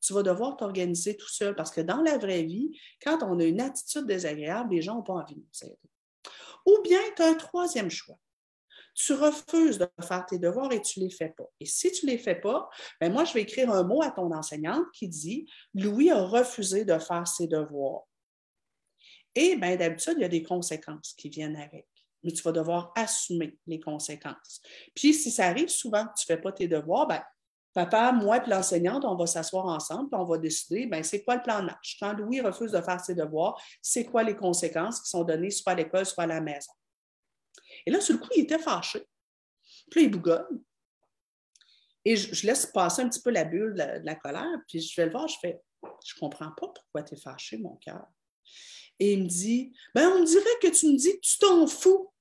[0.00, 3.44] Tu vas devoir t'organiser tout seul parce que dans la vraie vie, quand on a
[3.44, 5.90] une attitude désagréable, les gens n'ont pas envie de nous aider.
[6.66, 8.18] Ou bien tu as un troisième choix.
[8.94, 11.44] Tu refuses de faire tes devoirs et tu ne les fais pas.
[11.60, 12.68] Et si tu ne les fais pas,
[13.00, 16.84] ben moi, je vais écrire un mot à ton enseignante qui dit Louis a refusé
[16.84, 18.05] de faire ses devoirs.
[19.36, 21.86] Et bien, d'habitude, il y a des conséquences qui viennent avec.
[22.24, 24.60] Mais tu vas devoir assumer les conséquences.
[24.94, 27.22] Puis, si ça arrive souvent que tu ne fais pas tes devoirs, ben,
[27.74, 31.36] papa, moi et l'enseignante, on va s'asseoir ensemble et on va décider ben, c'est quoi
[31.36, 31.70] le plan de.
[32.00, 35.72] Quand Louis refuse de faire ses devoirs, c'est quoi les conséquences qui sont données soit
[35.72, 36.72] à l'école, soit à la maison?
[37.84, 39.06] Et là, sur le coup, il était fâché.
[39.90, 40.62] Puis il bougonne.
[42.06, 45.06] Et je, laisse passer un petit peu la bulle de la, colère, puis je vais
[45.06, 48.06] le voir, je fais Je ne comprends pas pourquoi tu es fâché, mon cœur.
[48.98, 52.12] Et il me dit ben, on dirait que tu me dis tu t'en fous.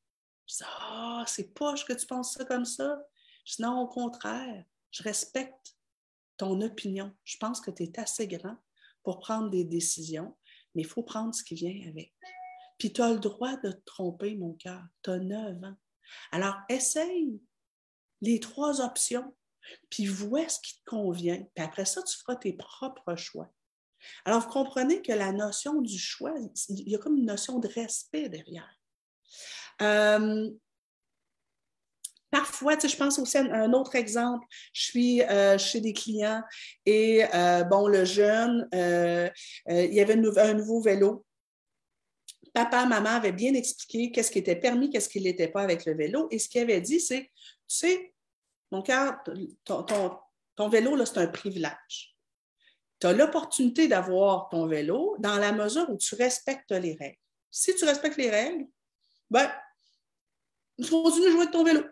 [0.48, 3.02] Je dis Ah, c'est poche que tu penses ça comme ça.
[3.46, 4.66] Je dis Non, au contraire
[4.96, 5.76] je respecte
[6.38, 7.14] ton opinion.
[7.26, 8.56] Je pense que tu es assez grand
[9.04, 10.38] pour prendre des décisions,
[10.74, 12.14] mais il faut prendre ce qui vient avec.
[12.78, 14.82] Puis tu as le droit de te tromper, mon cœur.
[15.04, 15.76] Tu as 9 ans.
[16.32, 17.42] Alors, essaye
[18.22, 19.36] les trois options,
[19.90, 21.44] puis vois ce qui te convient.
[21.54, 23.52] Puis après ça, tu feras tes propres choix.
[24.26, 26.34] Alors, vous comprenez que la notion du choix,
[26.70, 28.70] il y a comme une notion de respect derrière.
[29.82, 30.49] Euh,
[32.36, 34.45] Parfois, je pense aussi à un autre exemple.
[34.74, 36.41] Je suis euh, chez des clients
[36.86, 39.30] et, euh, bon, le jeune, euh,
[39.70, 41.26] il y avait un nouveau vélo.
[42.53, 45.93] Papa, maman avaient bien expliqué qu'est-ce qui était permis, qu'est-ce qui n'était pas avec le
[45.93, 46.28] vélo.
[46.30, 47.30] Et ce qu'il avait dit, c'est, tu
[47.68, 48.14] sais,
[48.70, 49.16] mon cœur,
[49.64, 52.14] ton, vélo, là, c'est un privilège.
[53.06, 57.20] Tu as l'opportunité d'avoir ton vélo dans la mesure où tu respectes les règles.
[57.51, 58.66] Si tu respectes les règles,
[59.30, 59.47] ben,
[60.84, 61.84] tu continues de jouer avec ton vélo.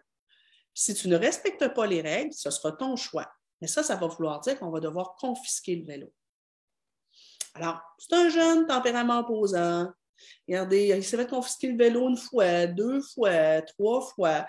[0.74, 3.32] Si tu ne respectes pas les règles, ce sera ton choix.
[3.62, 6.12] Mais ça, ça va vouloir dire qu'on va devoir confisquer le vélo.
[7.54, 9.92] Alors, c'est un jeune tempérament opposant.
[10.48, 14.46] Regardez, il s'est fait confisquer le vélo une fois, deux fois, trois fois.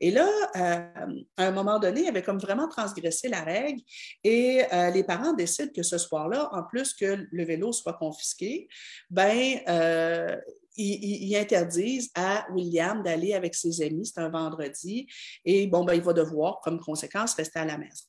[0.00, 3.80] Et là, euh, à un moment donné, il avait comme vraiment transgressé la règle
[4.24, 8.68] et euh, les parents décident que ce soir-là, en plus que le vélo soit confisqué,
[9.10, 10.36] ben, euh,
[10.76, 15.08] ils, interdisent à William d'aller avec ses amis, c'est un vendredi,
[15.44, 18.04] et bon, ben, il va devoir, comme conséquence, rester à la maison.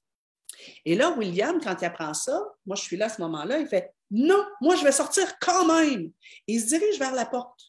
[0.86, 3.68] Et là, William, quand il apprend ça, moi je suis là à ce moment-là, il
[3.68, 6.12] fait Non, moi je vais sortir quand même.
[6.47, 7.62] il se dirige vers la porte.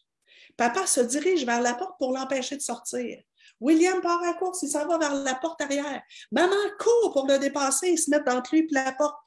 [0.56, 3.22] Papa se dirige vers la porte pour l'empêcher de sortir.
[3.60, 6.02] William part à course, il s'en va vers la porte arrière.
[6.32, 9.18] Maman court pour le dépasser, il se met entre lui et la porte.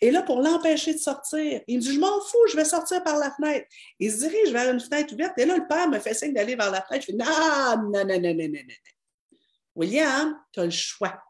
[0.00, 3.02] Et là, pour l'empêcher de sortir, il me dit Je m'en fous, je vais sortir
[3.04, 3.66] par la fenêtre.
[4.00, 5.38] Il se dirige vers une fenêtre ouverte.
[5.38, 7.06] Et là, le père me fait signe d'aller vers la fenêtre.
[7.08, 9.38] Je fais Non, non, non, non, non, non, non.
[9.76, 11.22] William, tu as le choix.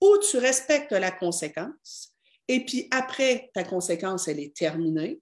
[0.00, 2.13] Ou tu respectes la conséquence,
[2.48, 5.20] et puis après, ta conséquence, elle est terminée.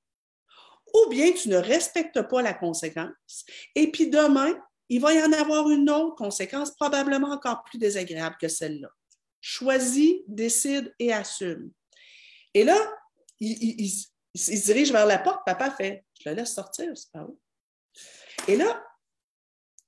[0.95, 4.53] Ou bien tu ne respectes pas la conséquence, et puis demain,
[4.89, 8.91] il va y en avoir une autre conséquence, probablement encore plus désagréable que celle-là.
[9.41, 11.73] Choisis, décide et assume.
[12.53, 12.77] Et là,
[13.41, 13.91] il,
[14.35, 15.41] se dirige vers la porte.
[15.47, 17.41] Papa fait Je le laisse sortir, c'est pas où.
[18.47, 18.85] Et là,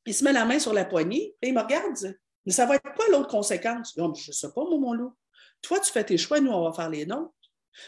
[0.06, 2.76] il se met la main sur la poignée et il me regarde Mais ça va
[2.76, 3.92] être quoi l'autre conséquence?
[3.94, 5.14] je ne sais pas, mon loup.
[5.64, 7.32] Toi, tu fais tes choix, nous, on va faire les nôtres.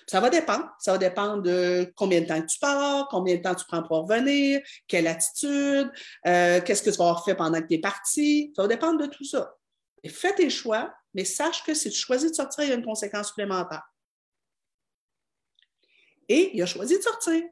[0.06, 0.68] Ça va dépendre.
[0.80, 4.08] Ça va dépendre de combien de temps tu pars, combien de temps tu prends pour
[4.08, 5.92] revenir, quelle attitude,
[6.26, 8.52] euh, qu'est-ce que tu vas avoir fait pendant que tu es parti.
[8.56, 9.54] Ça va dépendre de tout ça.
[10.08, 12.84] Fais tes choix, mais sache que si tu choisis de sortir, il y a une
[12.84, 13.82] conséquence supplémentaire.
[16.28, 17.42] Et il a choisi de sortir.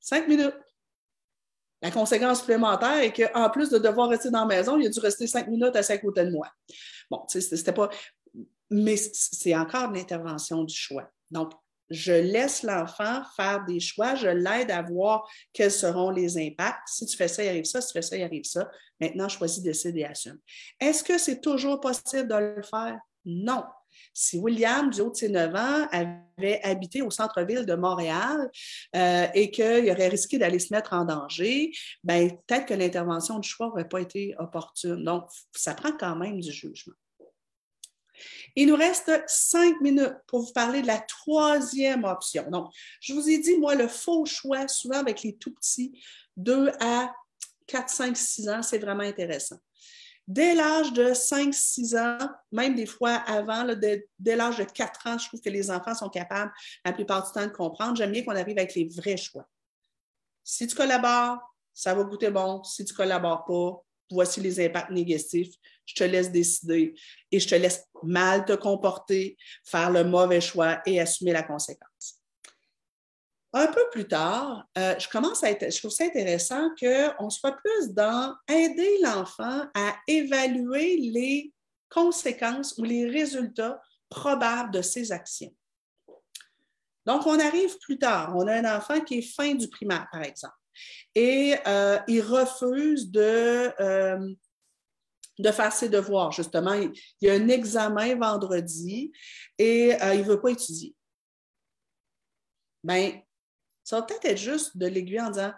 [0.00, 0.56] Cinq minutes.
[1.82, 5.00] La conséquence supplémentaire est qu'en plus de devoir rester dans la maison, il a dû
[5.00, 6.48] rester cinq minutes assis à côté de moi.
[7.10, 7.90] Bon, tu sais, c'était pas.
[8.70, 11.10] Mais c'est encore une intervention du choix.
[11.30, 11.52] Donc,
[11.90, 16.86] je laisse l'enfant faire des choix, je l'aide à voir quels seront les impacts.
[16.86, 18.70] Si tu fais ça, il arrive ça, si tu fais ça, il arrive ça.
[19.00, 20.38] Maintenant, choisis, décide et assume.
[20.78, 22.96] Est-ce que c'est toujours possible de le faire?
[23.24, 23.64] Non.
[24.14, 28.50] Si William, du haut de ses 9 ans, avait habité au centre-ville de Montréal
[28.94, 31.72] euh, et qu'il aurait risqué d'aller se mettre en danger,
[32.04, 35.04] ben, peut-être que l'intervention du choix n'aurait pas été opportune.
[35.04, 36.94] Donc, ça prend quand même du jugement.
[38.56, 42.48] Il nous reste cinq minutes pour vous parler de la troisième option.
[42.50, 46.00] Donc, je vous ai dit, moi, le faux choix, souvent avec les tout petits,
[46.36, 47.12] 2 à
[47.66, 49.56] 4, 5, 6 ans, c'est vraiment intéressant.
[50.26, 55.26] Dès l'âge de 5-6 ans, même des fois avant, dès, l'âge de 4 ans, je
[55.26, 56.52] trouve que les enfants sont capables,
[56.84, 57.96] la plupart du temps, de comprendre.
[57.96, 59.48] J'aime bien qu'on arrive avec les vrais choix.
[60.44, 61.38] Si tu collabores,
[61.74, 62.62] ça va goûter bon.
[62.62, 65.54] Si tu collabores pas, voici les impacts négatifs
[65.90, 66.94] je te laisse décider
[67.30, 72.20] et je te laisse mal te comporter, faire le mauvais choix et assumer la conséquence.
[73.52, 77.56] Un peu plus tard, euh, je commence à être, je trouve ça intéressant qu'on soit
[77.56, 81.52] plus dans aider l'enfant à évaluer les
[81.88, 85.52] conséquences ou les résultats probables de ses actions.
[87.04, 88.36] Donc, on arrive plus tard.
[88.36, 90.54] On a un enfant qui est fin du primaire, par exemple,
[91.14, 94.34] et euh, il refuse de, euh,
[95.38, 96.32] de faire ses devoirs.
[96.32, 99.12] Justement, il, y a un examen vendredi
[99.58, 100.94] et euh, il ne veut pas étudier.
[102.82, 103.20] Bien,
[103.84, 105.52] ça va peut-être être juste de l'aiguille en disant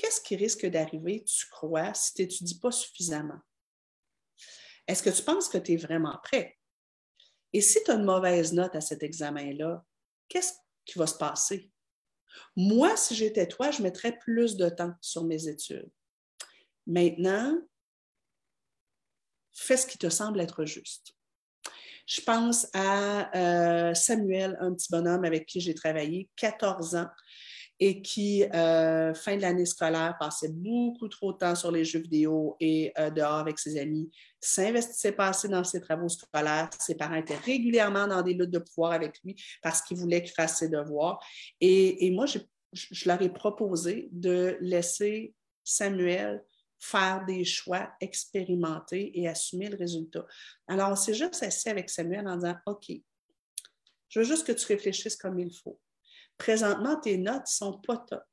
[0.00, 3.38] Qu'est-ce qui risque d'arriver, tu crois, si tu n'étudies pas suffisamment?
[4.86, 6.58] Est-ce que tu penses que tu es vraiment prêt?
[7.52, 9.84] Et si tu as une mauvaise note à cet examen-là,
[10.26, 10.54] qu'est-ce
[10.86, 11.70] qui va se passer?
[12.56, 15.90] Moi, si j'étais toi, je mettrais plus de temps sur mes études.
[16.86, 17.56] Maintenant,
[19.52, 21.14] fais ce qui te semble être juste.
[22.06, 27.08] Je pense à euh, Samuel, un petit bonhomme avec qui j'ai travaillé 14 ans
[27.82, 32.00] et qui, euh, fin de l'année scolaire, passait beaucoup trop de temps sur les jeux
[32.00, 36.68] vidéo et euh, dehors avec ses amis, s'investissait pas assez dans ses travaux scolaires.
[36.78, 40.34] Ses parents étaient régulièrement dans des luttes de pouvoir avec lui parce qu'ils voulaient qu'il
[40.34, 41.24] fasse ses devoirs.
[41.62, 42.38] Et, moi, je,
[42.72, 46.44] je leur ai proposé de laisser Samuel
[46.78, 50.26] faire des choix, expérimenter et assumer le résultat.
[50.66, 52.92] Alors, on s'est juste assis avec Samuel en disant, OK,
[54.08, 55.78] je veux juste que tu réfléchisses comme il faut.
[56.40, 58.24] Présentement, tes notes ne sont pas top.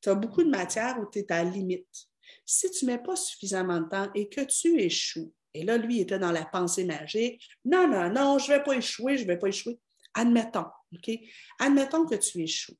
[0.00, 2.06] Tu as beaucoup de matière où tu es à la limite.
[2.46, 5.96] Si tu ne mets pas suffisamment de temps et que tu échoues, et là, lui,
[5.96, 9.24] il était dans la pensée magique, non, non, non, je ne vais pas échouer, je
[9.24, 9.80] ne vais pas échouer.
[10.14, 11.10] Admettons, OK?
[11.58, 12.76] Admettons que tu échoues.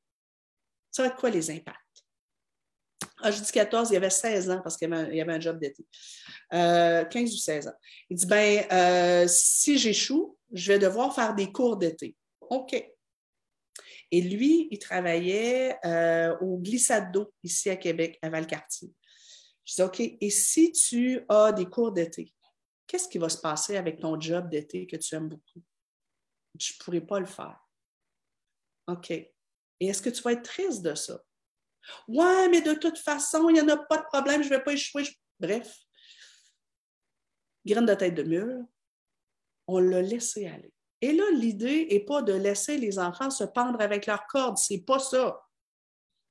[0.93, 1.77] Ça va être quoi les impacts?
[3.23, 5.85] Ah, je dis 14, il avait 16 ans parce qu'il y avait un, job d'été.
[6.53, 7.75] 15 euh, ou 16 ans.
[8.09, 12.15] Il dit ben, euh, si j'échoue, je vais devoir faire des cours d'été.
[12.41, 12.81] OK.
[14.11, 18.93] Et lui, il travaillait euh, au glissade d'eau ici à Québec, à Valcartier.
[19.65, 22.33] Je dis OK, et si tu as des cours d'été,
[22.87, 25.63] qu'est-ce qui va se passer avec ton job d'été que tu aimes beaucoup?
[26.59, 27.61] Je ne pourrais pas le faire.
[28.89, 29.11] OK.
[29.11, 29.31] Et
[29.81, 31.23] est-ce que tu vas être triste de ça?
[32.09, 34.63] Ouais, mais de toute façon, il n'y en a pas de problème, je ne vais
[34.63, 35.05] pas échouer.
[35.39, 35.79] Bref,
[37.65, 38.59] graine de tête de mur,
[39.67, 40.73] on l'a laissé aller.
[41.03, 44.85] Et là, l'idée n'est pas de laisser les enfants se pendre avec leurs cordes, c'est
[44.85, 45.41] pas ça.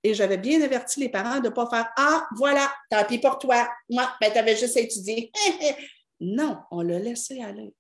[0.04, 3.38] Et j'avais bien averti les parents de ne pas faire Ah, voilà, tant pis pour
[3.38, 5.32] toi, moi, ben, tu avais juste à étudier.
[6.20, 7.74] non, on l'a laissé aller.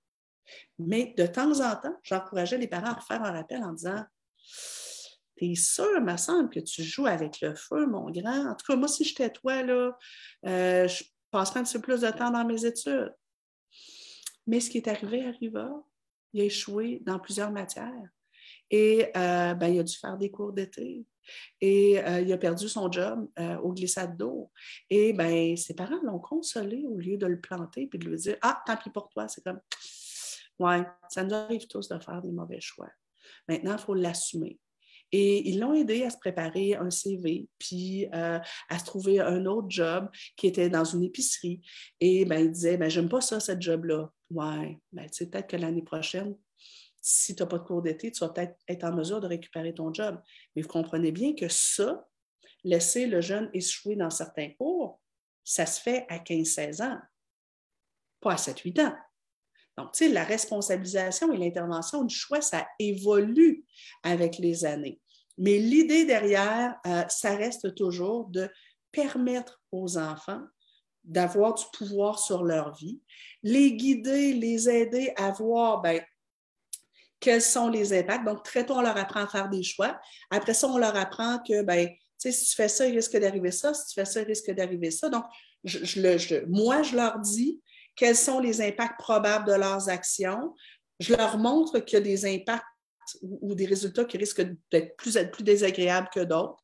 [0.77, 4.03] Mais de temps en temps, j'encourageais les parents à faire un rappel en disant
[5.37, 8.49] T'es sûr, me semble que tu joues avec le feu, mon grand?
[8.49, 12.09] En tout cas, moi, si j'étais toi, euh, je passerais un petit peu plus de
[12.09, 13.15] temps dans mes études.
[14.47, 15.71] Mais ce qui est arrivé arriva.
[16.33, 18.09] Il a échoué dans plusieurs matières.
[18.71, 21.05] Et euh, ben, il a dû faire des cours d'été.
[21.61, 23.27] Et euh, il a perdu son job
[23.63, 24.51] au glissade d'eau.
[24.89, 28.37] Et ben, ses parents l'ont consolé au lieu de le planter et de lui dire
[28.41, 29.27] Ah, tant pis pour toi.
[29.27, 29.59] C'est comme
[30.59, 32.89] Ouais, ça nous arrive tous de faire des mauvais choix.
[33.47, 34.59] Maintenant, il faut l'assumer.
[35.11, 39.45] Et ils l'ont aidé à se préparer un CV, puis euh, à se trouver un
[39.45, 41.61] autre job qui était dans une épicerie.
[41.99, 44.11] Et ben, il disait, ben, j'aime pas ça, cette job-là.
[44.29, 46.35] Ouais, ben, tu sais, peut-être que l'année prochaine,
[47.01, 49.73] si tu n'as pas de cours d'été, tu vas peut-être être en mesure de récupérer
[49.73, 50.21] ton job.
[50.55, 52.07] Mais vous comprenez bien que ça,
[52.63, 54.99] laisser le jeune échouer dans certains cours,
[55.43, 56.99] ça se fait à 15-16 ans,
[58.19, 58.95] pas à 7-8 ans.
[59.77, 63.65] Donc, tu sais, la responsabilisation et l'intervention du choix, ça évolue
[64.03, 64.99] avec les années.
[65.37, 68.49] Mais l'idée derrière, euh, ça reste toujours de
[68.91, 70.43] permettre aux enfants
[71.09, 73.01] d'avoir du pouvoir sur leur vie,
[73.41, 76.01] les guider, les aider à voir ben,
[77.19, 78.25] quels sont les impacts.
[78.25, 79.99] Donc, très tôt, on leur apprend à faire des choix.
[80.29, 83.73] Après ça, on leur apprend que ben, si tu fais ça, il risque d'arriver ça.
[83.73, 85.09] Si tu fais ça, il risque d'arriver ça.
[85.09, 85.25] Donc,
[86.47, 87.59] moi, je leur dis
[87.95, 90.53] quels sont les impacts probables de leurs actions.
[90.99, 92.63] Je leur montre qu'il y a des impacts
[93.21, 96.61] ou, des résultats qui risquent d'être plus, plus désagréables que d'autres.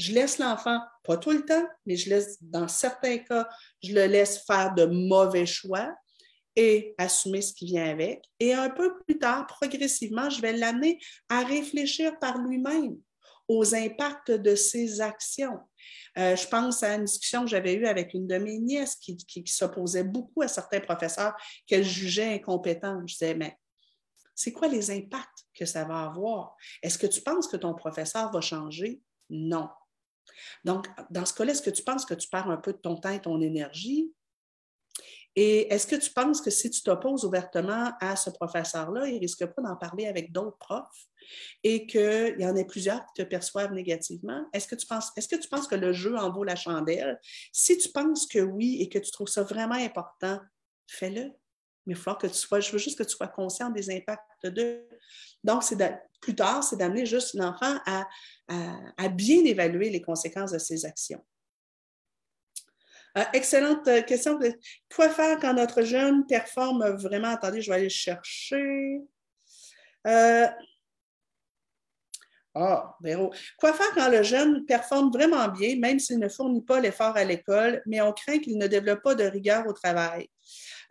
[0.00, 3.46] Je laisse l'enfant, pas tout le temps, mais je laisse, dans certains cas,
[3.82, 5.94] je le laisse faire de mauvais choix
[6.56, 8.24] et assumer ce qui vient avec.
[8.38, 10.98] Et un peu plus tard, progressivement, je vais l'amener
[11.28, 12.96] à réfléchir par lui-même
[13.46, 15.58] aux impacts de ses actions.
[16.16, 19.18] Euh, je pense à une discussion que j'avais eue avec une de mes nièces qui,
[19.18, 21.34] qui, s'opposait beaucoup à certains professeurs
[21.66, 23.02] qu'elle jugeait incompétents.
[23.06, 23.58] Je disais, mais
[24.34, 26.56] c'est quoi les impacts que ça va avoir?
[26.82, 29.02] Est-ce que tu penses que ton professeur va changer?
[29.28, 29.68] Non.
[30.64, 32.96] Donc, dans ce cas-là, est-ce que tu penses que tu perds un peu de ton
[32.96, 34.12] temps et ton énergie?
[35.36, 39.46] Et est-ce que tu penses que si tu t'opposes ouvertement à ce professeur-là, il risque
[39.46, 41.06] pas d'en parler avec d'autres profs
[41.62, 44.44] et qu'il y en ait plusieurs qui te perçoivent négativement?
[44.52, 47.20] Est-ce que, tu penses, est-ce que tu penses que le jeu en vaut la chandelle?
[47.52, 50.40] Si tu penses que oui et que tu trouves ça vraiment important,
[50.88, 51.30] fais-le.
[51.86, 54.46] Mais il faut que tu sois, je veux juste que tu sois conscient des impacts
[54.46, 54.86] de.
[55.44, 55.62] Donc,
[56.20, 58.06] plus tard, c'est d'amener juste l'enfant à,
[58.96, 61.24] à, bien évaluer les conséquences de ses actions.
[63.18, 64.38] Euh, excellente euh, question.
[64.94, 67.28] Quoi faire quand notre jeune performe vraiment?
[67.28, 69.00] Attendez, je vais aller chercher.
[70.06, 70.46] Euh,
[72.60, 72.96] ah.
[73.58, 77.24] Quoi faire quand le jeune performe vraiment bien, même s'il ne fournit pas l'effort à
[77.24, 80.28] l'école, mais on craint qu'il ne développe pas de rigueur au travail?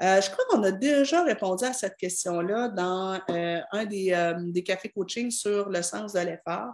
[0.01, 5.29] je crois qu'on a déjà répondu à cette question-là dans un des, des, cafés coaching
[5.29, 6.73] sur le sens de l'effort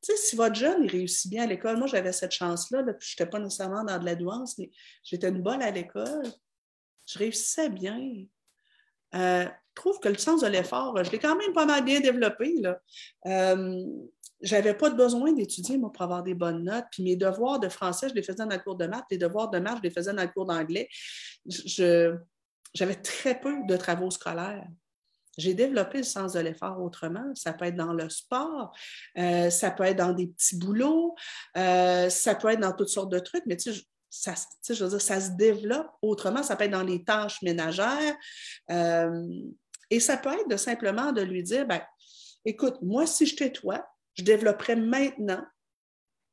[0.00, 3.30] sais, si votre jeune il réussit bien à l'école, moi j'avais cette chance-là, je n'étais
[3.30, 4.70] pas nécessairement dans de la douance, mais
[5.02, 6.26] j'étais une bonne à l'école.
[7.06, 7.98] Je réussissais bien.
[9.14, 9.46] Euh,
[9.78, 12.54] trouve que le sens de l'effort, je l'ai quand même pas mal bien développé.
[12.60, 12.80] Là.
[13.26, 13.84] Euh,
[14.40, 16.84] j'avais pas besoin d'étudier, moi, pour avoir des bonnes notes.
[16.92, 19.06] Puis mes devoirs de français, je les faisais dans le cours de maths.
[19.10, 20.88] Les devoirs de maths, je les faisais dans le cours d'anglais.
[21.46, 24.66] j'avais très peu de travaux scolaires.
[25.38, 27.32] J'ai développé le sens de l'effort autrement.
[27.34, 28.76] Ça peut être dans le sport,
[29.16, 31.14] euh, ça peut être dans des petits boulots,
[31.56, 34.34] euh, ça peut être dans toutes sortes de trucs, mais tu sais, ça,
[34.68, 36.42] je veux dire, ça se développe autrement.
[36.42, 38.16] Ça peut être dans les tâches ménagères.
[38.70, 39.26] Euh,
[39.90, 41.80] et ça peut être de simplement de lui dire, ben,
[42.44, 45.44] écoute, moi, si je toi, je développerais maintenant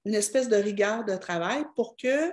[0.05, 2.31] une espèce de rigueur de travail pour que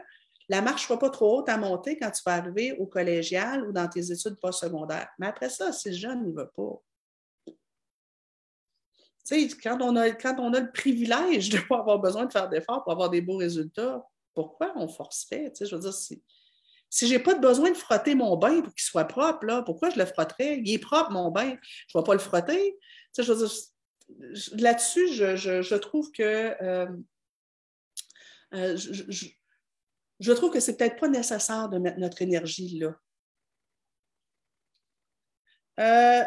[0.48, 3.66] la marche ne soit pas trop haute à monter quand tu vas arriver au collégial
[3.66, 5.08] ou dans tes études postsecondaires.
[5.18, 6.82] Mais après ça, si le jeune ne veut pas.
[9.24, 12.26] Tu sais, quand on, a, quand on a le privilège de ne pas avoir besoin
[12.26, 14.04] de faire d'efforts pour avoir des beaux résultats,
[14.34, 15.52] pourquoi on forcerait?
[15.52, 15.94] Tu sais, je veux dire,
[16.93, 19.88] si je n'ai pas besoin de frotter mon bain pour qu'il soit propre, là, pourquoi
[19.88, 20.59] je le frotterais?
[20.59, 21.57] Il est propre, mon bain.
[21.88, 22.78] Je ne vais pas le frotter.
[24.53, 26.22] Là-dessus, je, trouve que
[26.62, 26.86] euh,
[28.53, 29.26] euh, je,
[30.20, 32.95] je trouve que c'est peut-être pas nécessaire de mettre notre énergie là.
[35.80, 36.24] Euh,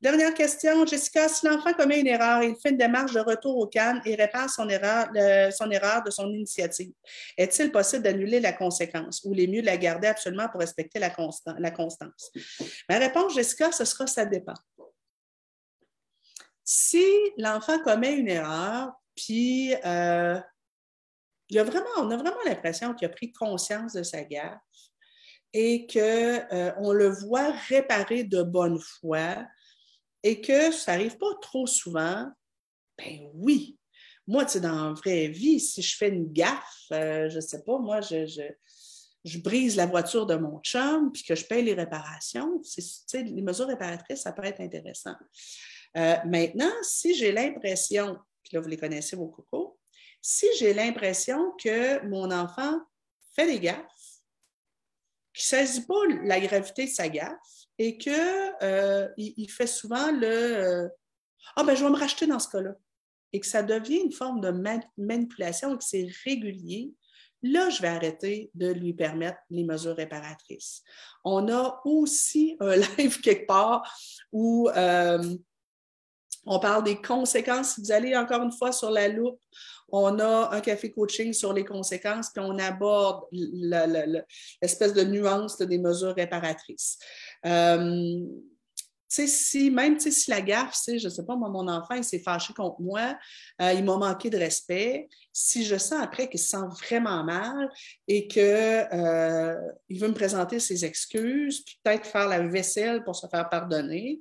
[0.00, 1.28] dernière question, Jessica.
[1.28, 4.50] Si l'enfant commet une erreur, il fait une démarche de retour au CAN et répare
[4.50, 6.92] son erreur, de son initiative,
[7.36, 11.10] est-il possible d'annuler la conséquence ou les mieux de la garder absolument pour respecter la,
[11.10, 12.30] constance?
[12.88, 14.54] Ma réponse, Jessica, ce sera ça dépend.
[16.64, 17.04] Si
[17.38, 20.38] l'enfant commet une erreur, puis euh,
[21.52, 24.58] on a vraiment l'impression qu'il a pris conscience de sa gaffe
[25.52, 29.36] et qu'on euh, le voit réparer de bonne foi
[30.26, 32.28] et que ça n'arrive pas trop souvent,
[32.98, 33.78] ben oui.
[34.26, 37.40] Moi, tu sais, dans la vraie vie, si je fais une gaffe, euh, je ne
[37.40, 38.50] sais pas, moi, je,
[39.38, 42.60] brise la voiture de mon chum puis que je paye les réparations,
[43.14, 45.14] les mesures réparatrices, ça peut être intéressant.
[45.96, 49.78] Euh, maintenant, si j'ai l'impression, puis là, vous les connaissez, vos cocos,
[50.20, 52.80] si j'ai l'impression que mon enfant
[53.36, 53.78] fait des gaffes,
[55.32, 58.12] qu'il ne saisit pas la gravité de sa gaffe et qu'il
[58.62, 60.88] euh, il fait souvent le euh,
[61.56, 62.74] Ah, ben, je vais me racheter dans ce cas-là,
[63.32, 64.50] et que ça devient une forme de
[64.96, 66.92] manipulation et que c'est régulier,
[67.42, 70.82] là, je vais arrêter de lui permettre les mesures réparatrices.
[71.24, 73.82] On a aussi un live quelque part
[74.32, 75.36] où euh,
[76.46, 77.74] on parle des conséquences.
[77.74, 79.40] Si vous allez encore une fois sur la loupe,
[79.88, 85.78] on a un café coaching sur les conséquences, puis on aborde l'espèce de nuance des
[85.78, 86.98] mesures réparatrices.
[87.44, 88.20] Euh,
[89.08, 92.80] si, même si la gaffe, je ne sais pas, mon enfant, il s'est fâché contre
[92.80, 93.16] moi,
[93.62, 95.08] euh, il m'a manqué de respect.
[95.32, 97.70] Si je sens après qu'il se sent vraiment mal
[98.08, 99.54] et qu'il euh,
[99.90, 104.20] veut me présenter ses excuses, puis peut-être faire la vaisselle pour se faire pardonner,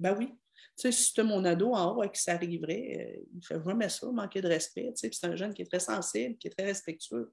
[0.00, 0.34] ben oui.
[0.76, 3.88] Sais, si c'était mon ado en haut et que ça arriverait, euh, il fait jamais
[3.88, 4.92] ça, manquer de respect.
[4.96, 7.32] Tu sais, c'est un jeune qui est très sensible, qui est très respectueux.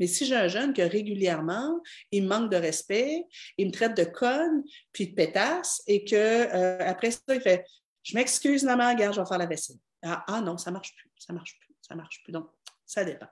[0.00, 1.78] Mais si j'ai un jeune que régulièrement,
[2.10, 3.26] il manque de respect,
[3.58, 7.64] il me traite de conne, puis de pétasse, et qu'après euh, ça, il fait
[8.02, 9.76] Je m'excuse, maman, regarde, je vais faire la vaisselle.
[10.02, 12.32] Ah, ah, non, ça ne marche plus, ça ne marche plus, ça ne marche plus.
[12.32, 12.48] Donc,
[12.86, 13.28] ça dépend.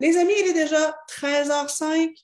[0.00, 2.14] Les amis, il est déjà 13h05.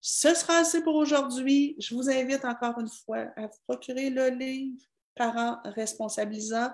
[0.00, 1.76] Ce sera assez pour aujourd'hui.
[1.78, 4.82] Je vous invite encore une fois à vous procurer le livre
[5.14, 6.70] Parents responsabilisants.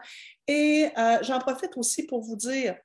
[0.46, 2.76] Et euh, j'en profite aussi pour vous dire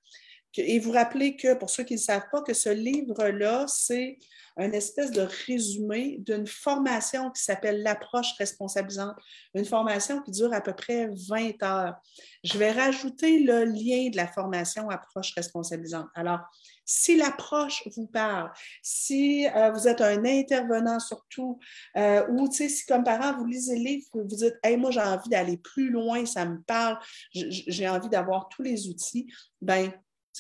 [0.62, 4.20] et vous rappeler que, pour ceux qui ne savent pas, que ce livre-là, c'est
[4.58, 9.16] un espèce de résumé d'une formation qui s'appelle l'approche responsabilisante,
[9.56, 11.96] une formation qui dure à peu près 20 heures.
[12.44, 16.08] Je vais rajouter le lien de la formation approche responsabilisante.
[16.14, 16.42] Alors,
[16.86, 21.60] si l'approche vous parle, si euh, vous êtes un intervenant surtout,
[21.98, 25.30] euh, ou si comme parent, vous lisez le livre, vous dites Hey, moi, j'ai envie
[25.30, 26.98] d'aller plus loin, ça me parle,
[27.34, 29.28] j'ai envie d'avoir tous les outils,
[29.62, 29.92] ben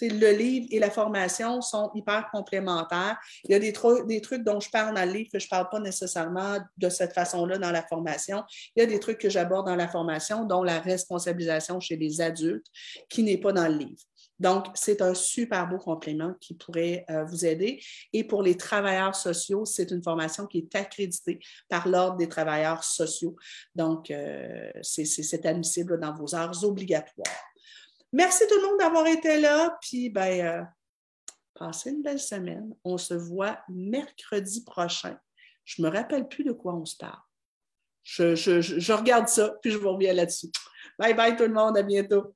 [0.01, 3.17] le livre et la formation sont hyper complémentaires.
[3.43, 3.73] Il y a des,
[4.07, 6.89] des trucs dont je parle dans le livre que je ne parle pas nécessairement de
[6.89, 8.43] cette façon-là dans la formation.
[8.75, 12.21] Il y a des trucs que j'aborde dans la formation, dont la responsabilisation chez les
[12.21, 12.65] adultes,
[13.09, 14.01] qui n'est pas dans le livre.
[14.39, 17.81] Donc, c'est un super beau complément qui pourrait euh, vous aider.
[18.13, 22.83] Et pour les travailleurs sociaux, c'est une formation qui est accréditée par l'Ordre des travailleurs
[22.83, 23.35] sociaux.
[23.75, 27.43] Donc, euh, c'est admissible dans vos heures obligatoires.
[28.11, 29.77] Merci tout le monde d'avoir été là.
[29.81, 30.63] Puis, ben, euh,
[31.53, 32.75] passez une belle semaine.
[32.83, 35.17] On se voit mercredi prochain.
[35.63, 37.21] Je ne me rappelle plus de quoi on se parle.
[38.03, 40.47] Je, je regarde ça, puis je vous reviens là-dessus.
[40.99, 41.77] Bye bye tout le monde.
[41.77, 42.35] À bientôt.